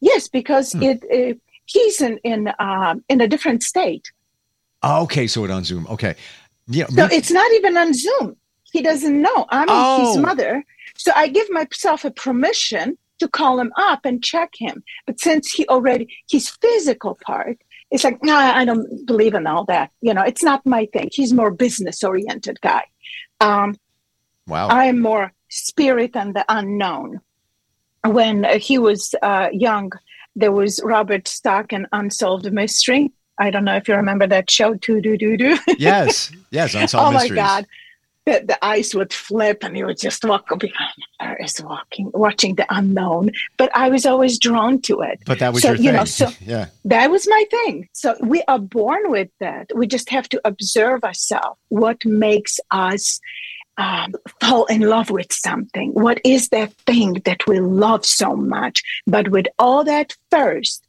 Yes, 0.00 0.28
because 0.28 0.72
hmm. 0.72 0.82
it, 0.82 1.04
it, 1.08 1.40
he's 1.66 2.00
in 2.00 2.18
in 2.24 2.48
uh, 2.58 2.94
in 3.08 3.20
a 3.20 3.28
different 3.28 3.62
state. 3.62 4.10
okay, 4.82 5.26
so 5.26 5.44
it 5.44 5.50
on 5.50 5.64
Zoom. 5.64 5.86
Okay, 5.88 6.16
yeah. 6.66 6.86
So 6.88 7.06
it's 7.06 7.30
not 7.30 7.50
even 7.52 7.76
on 7.76 7.94
Zoom. 7.94 8.36
He 8.72 8.82
doesn't 8.82 9.20
know 9.20 9.46
I'm 9.50 9.68
oh. 9.70 10.06
his 10.06 10.18
mother. 10.18 10.64
So 10.96 11.12
I 11.14 11.28
give 11.28 11.48
myself 11.50 12.04
a 12.04 12.10
permission 12.10 12.98
to 13.18 13.28
call 13.28 13.60
him 13.60 13.72
up 13.76 14.04
and 14.04 14.22
check 14.22 14.50
him. 14.56 14.82
But 15.06 15.20
since 15.20 15.52
he 15.52 15.66
already 15.68 16.08
his 16.30 16.48
physical 16.48 17.18
part, 17.24 17.58
it's 17.90 18.04
like, 18.04 18.22
no, 18.22 18.36
I 18.36 18.64
don't 18.64 19.06
believe 19.06 19.34
in 19.34 19.46
all 19.46 19.64
that. 19.66 19.92
You 20.00 20.14
know, 20.14 20.22
it's 20.22 20.42
not 20.42 20.66
my 20.66 20.86
thing. 20.86 21.10
He's 21.12 21.32
more 21.32 21.50
business 21.50 22.02
oriented 22.02 22.60
guy. 22.60 22.84
Um, 23.40 23.76
wow. 24.46 24.68
I 24.68 24.86
am 24.86 25.00
more 25.00 25.32
spirit 25.48 26.16
and 26.16 26.34
the 26.34 26.44
unknown. 26.48 27.20
When 28.04 28.44
he 28.58 28.78
was 28.78 29.14
uh, 29.22 29.48
young, 29.52 29.92
there 30.36 30.52
was 30.52 30.80
Robert 30.84 31.28
Stack 31.28 31.72
and 31.72 31.86
Unsolved 31.92 32.52
Mystery. 32.52 33.12
I 33.38 33.50
don't 33.50 33.64
know 33.64 33.76
if 33.76 33.88
you 33.88 33.94
remember 33.94 34.26
that 34.26 34.50
show, 34.50 34.74
Too 34.74 35.00
Do 35.00 35.16
Do 35.16 35.36
Do. 35.36 35.56
yes, 35.78 36.30
yes, 36.50 36.74
Unsolved 36.74 37.08
oh 37.08 37.12
Mysteries. 37.12 37.38
Oh 37.38 37.42
my 37.42 37.48
God. 37.48 37.66
The, 38.26 38.42
the 38.46 38.64
eyes 38.64 38.94
would 38.94 39.12
flip 39.12 39.62
and 39.62 39.76
he 39.76 39.84
would 39.84 39.98
just 39.98 40.24
walk 40.24 40.48
behind 40.58 40.94
there 41.20 41.36
is 41.36 41.60
walking 41.62 42.10
watching 42.14 42.54
the 42.54 42.66
unknown 42.70 43.30
but 43.58 43.70
i 43.76 43.90
was 43.90 44.06
always 44.06 44.38
drawn 44.38 44.80
to 44.82 45.02
it 45.02 45.18
but 45.26 45.40
that 45.40 45.52
was 45.52 45.62
so, 45.62 45.68
your 45.68 45.76
thing. 45.76 45.84
you 45.84 45.92
know 45.92 46.04
so 46.04 46.28
yeah 46.40 46.66
that 46.86 47.10
was 47.10 47.28
my 47.28 47.44
thing 47.50 47.86
so 47.92 48.16
we 48.22 48.42
are 48.48 48.58
born 48.58 49.10
with 49.10 49.28
that 49.40 49.70
we 49.74 49.86
just 49.86 50.08
have 50.08 50.26
to 50.30 50.40
observe 50.46 51.04
ourselves 51.04 51.58
what 51.68 52.02
makes 52.06 52.58
us 52.70 53.20
um, 53.76 54.14
fall 54.40 54.66
in 54.66 54.82
love 54.82 55.10
with 55.10 55.32
something. 55.32 55.90
What 55.92 56.20
is 56.24 56.48
that 56.50 56.72
thing 56.86 57.14
that 57.24 57.46
we 57.46 57.60
love 57.60 58.04
so 58.04 58.36
much? 58.36 58.82
But 59.06 59.28
with 59.28 59.46
all 59.58 59.84
that 59.84 60.16
first, 60.30 60.86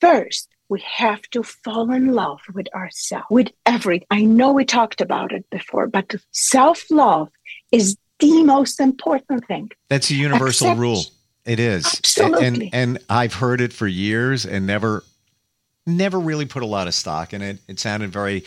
first, 0.00 0.48
we 0.70 0.80
have 0.86 1.20
to 1.30 1.42
fall 1.42 1.90
in 1.90 2.12
love 2.12 2.40
with 2.54 2.68
ourselves, 2.74 3.26
with 3.28 3.48
every. 3.66 4.06
I 4.10 4.22
know 4.22 4.52
we 4.52 4.64
talked 4.64 5.00
about 5.00 5.32
it 5.32 5.44
before, 5.50 5.88
but 5.88 6.14
self 6.30 6.88
love 6.90 7.28
is 7.72 7.96
the 8.20 8.44
most 8.44 8.80
important 8.80 9.46
thing. 9.46 9.70
That's 9.88 10.10
a 10.10 10.14
universal 10.14 10.68
Accept, 10.68 10.80
rule. 10.80 11.02
It 11.44 11.58
is. 11.58 11.84
Absolutely. 11.86 12.70
And, 12.72 12.74
and 12.74 12.98
I've 13.10 13.34
heard 13.34 13.60
it 13.60 13.72
for 13.72 13.88
years 13.88 14.46
and 14.46 14.66
never, 14.66 15.02
never 15.86 16.20
really 16.20 16.46
put 16.46 16.62
a 16.62 16.66
lot 16.66 16.86
of 16.86 16.94
stock 16.94 17.34
in 17.34 17.42
it. 17.42 17.58
It 17.66 17.80
sounded 17.80 18.12
very 18.12 18.44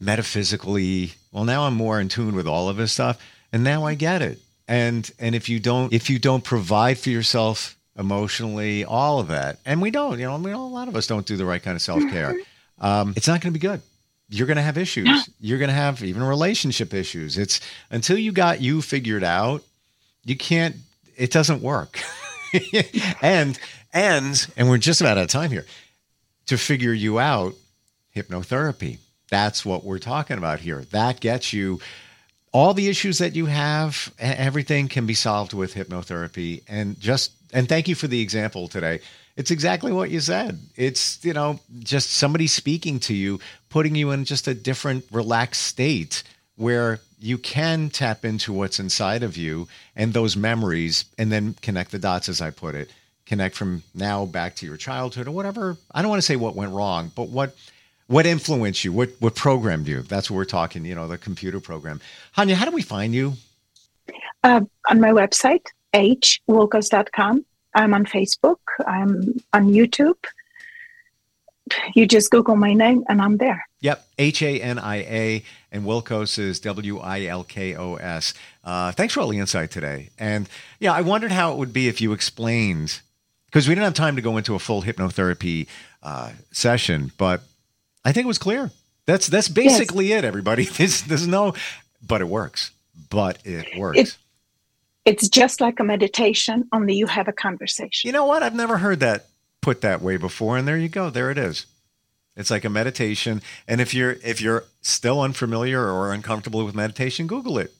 metaphysically. 0.00 1.12
Well, 1.30 1.44
now 1.44 1.64
I'm 1.66 1.74
more 1.74 2.00
in 2.00 2.08
tune 2.08 2.34
with 2.34 2.46
all 2.46 2.70
of 2.70 2.78
this 2.78 2.92
stuff, 2.92 3.20
and 3.52 3.62
now 3.62 3.84
I 3.84 3.94
get 3.94 4.22
it. 4.22 4.40
And 4.66 5.08
and 5.18 5.34
if 5.34 5.48
you 5.48 5.60
don't 5.60 5.92
if 5.92 6.10
you 6.10 6.18
don't 6.18 6.42
provide 6.42 6.98
for 6.98 7.10
yourself 7.10 7.75
emotionally, 7.98 8.84
all 8.84 9.20
of 9.20 9.28
that, 9.28 9.58
and 9.64 9.80
we 9.80 9.90
don't, 9.90 10.18
you 10.18 10.26
know, 10.26 10.34
I 10.34 10.38
mean, 10.38 10.54
a 10.54 10.66
lot 10.66 10.88
of 10.88 10.96
us 10.96 11.06
don't 11.06 11.26
do 11.26 11.36
the 11.36 11.46
right 11.46 11.62
kind 11.62 11.74
of 11.76 11.82
self 11.82 12.02
care. 12.10 12.34
Um, 12.78 13.14
it's 13.16 13.26
not 13.26 13.40
going 13.40 13.54
to 13.54 13.58
be 13.58 13.66
good. 13.66 13.80
You're 14.28 14.46
going 14.46 14.58
to 14.58 14.62
have 14.62 14.76
issues. 14.76 15.30
You're 15.40 15.56
going 15.56 15.70
to 15.70 15.74
have 15.74 16.04
even 16.04 16.22
relationship 16.22 16.92
issues. 16.92 17.38
It's 17.38 17.58
until 17.90 18.18
you 18.18 18.32
got 18.32 18.60
you 18.60 18.82
figured 18.82 19.24
out, 19.24 19.62
you 20.26 20.36
can't. 20.36 20.76
It 21.16 21.30
doesn't 21.30 21.62
work. 21.62 21.98
and 23.22 23.58
and 23.94 24.46
and 24.58 24.68
we're 24.68 24.76
just 24.76 25.00
about 25.00 25.16
out 25.16 25.24
of 25.24 25.30
time 25.30 25.50
here 25.50 25.64
to 26.48 26.58
figure 26.58 26.92
you 26.92 27.18
out. 27.18 27.54
Hypnotherapy 28.14 28.98
that's 29.28 29.64
what 29.64 29.84
we're 29.84 29.98
talking 29.98 30.38
about 30.38 30.60
here. 30.60 30.84
That 30.90 31.20
gets 31.20 31.52
you 31.52 31.80
all 32.52 32.74
the 32.74 32.88
issues 32.88 33.18
that 33.18 33.34
you 33.34 33.46
have, 33.46 34.12
everything 34.18 34.88
can 34.88 35.04
be 35.04 35.14
solved 35.14 35.52
with 35.52 35.74
hypnotherapy. 35.74 36.62
And 36.68 36.98
just, 36.98 37.32
and 37.52 37.68
thank 37.68 37.88
you 37.88 37.94
for 37.94 38.06
the 38.06 38.20
example 38.20 38.68
today. 38.68 39.00
It's 39.36 39.50
exactly 39.50 39.92
what 39.92 40.10
you 40.10 40.20
said. 40.20 40.58
It's, 40.76 41.22
you 41.24 41.34
know, 41.34 41.60
just 41.80 42.10
somebody 42.10 42.46
speaking 42.46 42.98
to 43.00 43.14
you, 43.14 43.38
putting 43.68 43.94
you 43.94 44.10
in 44.10 44.24
just 44.24 44.48
a 44.48 44.54
different, 44.54 45.04
relaxed 45.12 45.62
state 45.62 46.22
where 46.56 47.00
you 47.18 47.36
can 47.36 47.90
tap 47.90 48.24
into 48.24 48.52
what's 48.52 48.80
inside 48.80 49.22
of 49.22 49.36
you 49.36 49.68
and 49.94 50.12
those 50.12 50.36
memories 50.36 51.04
and 51.18 51.30
then 51.30 51.54
connect 51.60 51.90
the 51.90 51.98
dots, 51.98 52.28
as 52.28 52.40
I 52.40 52.50
put 52.50 52.74
it, 52.74 52.90
connect 53.26 53.56
from 53.56 53.82
now 53.94 54.24
back 54.24 54.56
to 54.56 54.66
your 54.66 54.76
childhood 54.76 55.28
or 55.28 55.32
whatever. 55.32 55.76
I 55.92 56.00
don't 56.00 56.10
want 56.10 56.22
to 56.22 56.26
say 56.26 56.36
what 56.36 56.56
went 56.56 56.72
wrong, 56.72 57.12
but 57.14 57.28
what 57.28 57.54
what 58.08 58.24
influenced 58.24 58.84
you? 58.84 58.92
What 58.92 59.10
what 59.18 59.34
programmed 59.34 59.88
you? 59.88 60.02
That's 60.02 60.30
what 60.30 60.36
we're 60.36 60.44
talking. 60.44 60.84
You 60.84 60.94
know, 60.94 61.08
the 61.08 61.18
computer 61.18 61.60
program. 61.60 62.00
Hania, 62.36 62.54
how 62.54 62.64
do 62.64 62.70
we 62.70 62.82
find 62.82 63.14
you? 63.14 63.34
Uh, 64.44 64.60
on 64.88 65.00
my 65.00 65.10
website, 65.10 65.66
hwilkos.com. 65.96 67.44
I'm 67.74 67.94
on 67.94 68.06
Facebook. 68.06 68.58
I'm 68.86 69.40
on 69.52 69.68
YouTube. 69.68 70.16
You 71.94 72.06
just 72.06 72.30
Google 72.30 72.56
my 72.56 72.72
name 72.72 73.04
and 73.08 73.20
I'm 73.20 73.38
there. 73.38 73.66
Yep. 73.80 74.06
H 74.18 74.42
A 74.42 74.60
N 74.60 74.78
I 74.78 74.96
A. 74.96 75.42
And 75.72 75.84
Wilkos 75.84 76.38
is 76.38 76.60
W 76.60 76.98
I 76.98 77.26
L 77.26 77.44
K 77.44 77.74
O 77.76 77.96
S. 77.96 78.34
Uh, 78.64 78.92
thanks 78.92 79.14
for 79.14 79.20
all 79.20 79.28
the 79.28 79.38
insight 79.38 79.70
today. 79.70 80.10
And 80.18 80.48
yeah, 80.80 80.92
I 80.92 81.00
wondered 81.00 81.32
how 81.32 81.52
it 81.52 81.58
would 81.58 81.72
be 81.72 81.88
if 81.88 82.00
you 82.00 82.12
explained, 82.12 83.00
because 83.46 83.68
we 83.68 83.74
didn't 83.74 83.84
have 83.84 83.94
time 83.94 84.16
to 84.16 84.22
go 84.22 84.36
into 84.36 84.54
a 84.54 84.58
full 84.58 84.82
hypnotherapy 84.82 85.66
uh, 86.02 86.30
session, 86.52 87.12
but 87.18 87.42
I 88.04 88.12
think 88.12 88.24
it 88.24 88.28
was 88.28 88.38
clear. 88.38 88.70
That's 89.06 89.26
that's 89.26 89.48
basically 89.48 90.06
yes. 90.08 90.20
it, 90.20 90.24
everybody. 90.24 90.64
There's 90.76 91.02
there's 91.02 91.26
no, 91.26 91.54
but 92.06 92.20
it 92.20 92.28
works. 92.28 92.70
But 93.10 93.38
it 93.44 93.76
works. 93.76 93.98
It, 93.98 94.16
it's 95.06 95.28
just 95.28 95.60
like 95.60 95.80
a 95.80 95.84
meditation, 95.84 96.68
only 96.72 96.94
you 96.94 97.06
have 97.06 97.28
a 97.28 97.32
conversation. 97.32 98.08
You 98.08 98.12
know 98.12 98.26
what? 98.26 98.42
I've 98.42 98.54
never 98.54 98.78
heard 98.78 99.00
that 99.00 99.26
put 99.62 99.80
that 99.80 100.02
way 100.02 100.16
before, 100.16 100.58
and 100.58 100.66
there 100.66 100.76
you 100.76 100.88
go. 100.88 101.08
There 101.08 101.30
it 101.30 101.38
is. 101.38 101.66
It's 102.36 102.50
like 102.50 102.64
a 102.64 102.70
meditation. 102.70 103.40
And 103.66 103.80
if 103.80 103.94
you're 103.94 104.16
if 104.22 104.40
you're 104.40 104.64
still 104.82 105.22
unfamiliar 105.22 105.90
or 105.90 106.12
uncomfortable 106.12 106.64
with 106.64 106.74
meditation, 106.74 107.26
Google 107.26 107.58
it. 107.58 107.72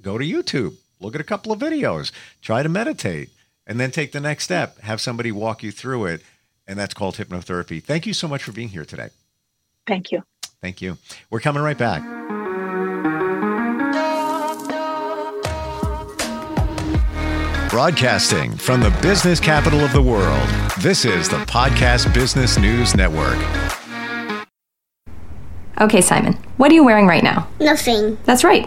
Go 0.00 0.16
to 0.16 0.24
YouTube. 0.24 0.76
Look 1.00 1.14
at 1.14 1.20
a 1.20 1.24
couple 1.24 1.52
of 1.52 1.58
videos. 1.58 2.12
Try 2.40 2.62
to 2.62 2.68
meditate, 2.68 3.30
and 3.66 3.78
then 3.78 3.90
take 3.90 4.12
the 4.12 4.20
next 4.20 4.44
step. 4.44 4.78
Have 4.80 5.00
somebody 5.00 5.32
walk 5.32 5.62
you 5.62 5.72
through 5.72 6.06
it, 6.06 6.22
and 6.66 6.78
that's 6.78 6.94
called 6.94 7.16
hypnotherapy. 7.16 7.82
Thank 7.82 8.06
you 8.06 8.14
so 8.14 8.28
much 8.28 8.42
for 8.42 8.52
being 8.52 8.68
here 8.68 8.84
today. 8.84 9.10
Thank 9.86 10.12
you. 10.12 10.22
Thank 10.62 10.80
you. 10.80 10.98
We're 11.30 11.40
coming 11.40 11.62
right 11.62 11.78
back. 11.78 12.17
Broadcasting 17.68 18.56
from 18.56 18.80
the 18.80 18.90
business 19.02 19.38
capital 19.38 19.80
of 19.80 19.92
the 19.92 20.00
world, 20.00 20.48
this 20.80 21.04
is 21.04 21.28
the 21.28 21.36
Podcast 21.44 22.14
Business 22.14 22.58
News 22.58 22.94
Network. 22.94 23.36
Okay, 25.78 26.00
Simon, 26.00 26.32
what 26.56 26.70
are 26.70 26.74
you 26.74 26.82
wearing 26.82 27.06
right 27.06 27.22
now? 27.22 27.46
Nothing. 27.60 28.16
That's 28.24 28.42
right. 28.42 28.66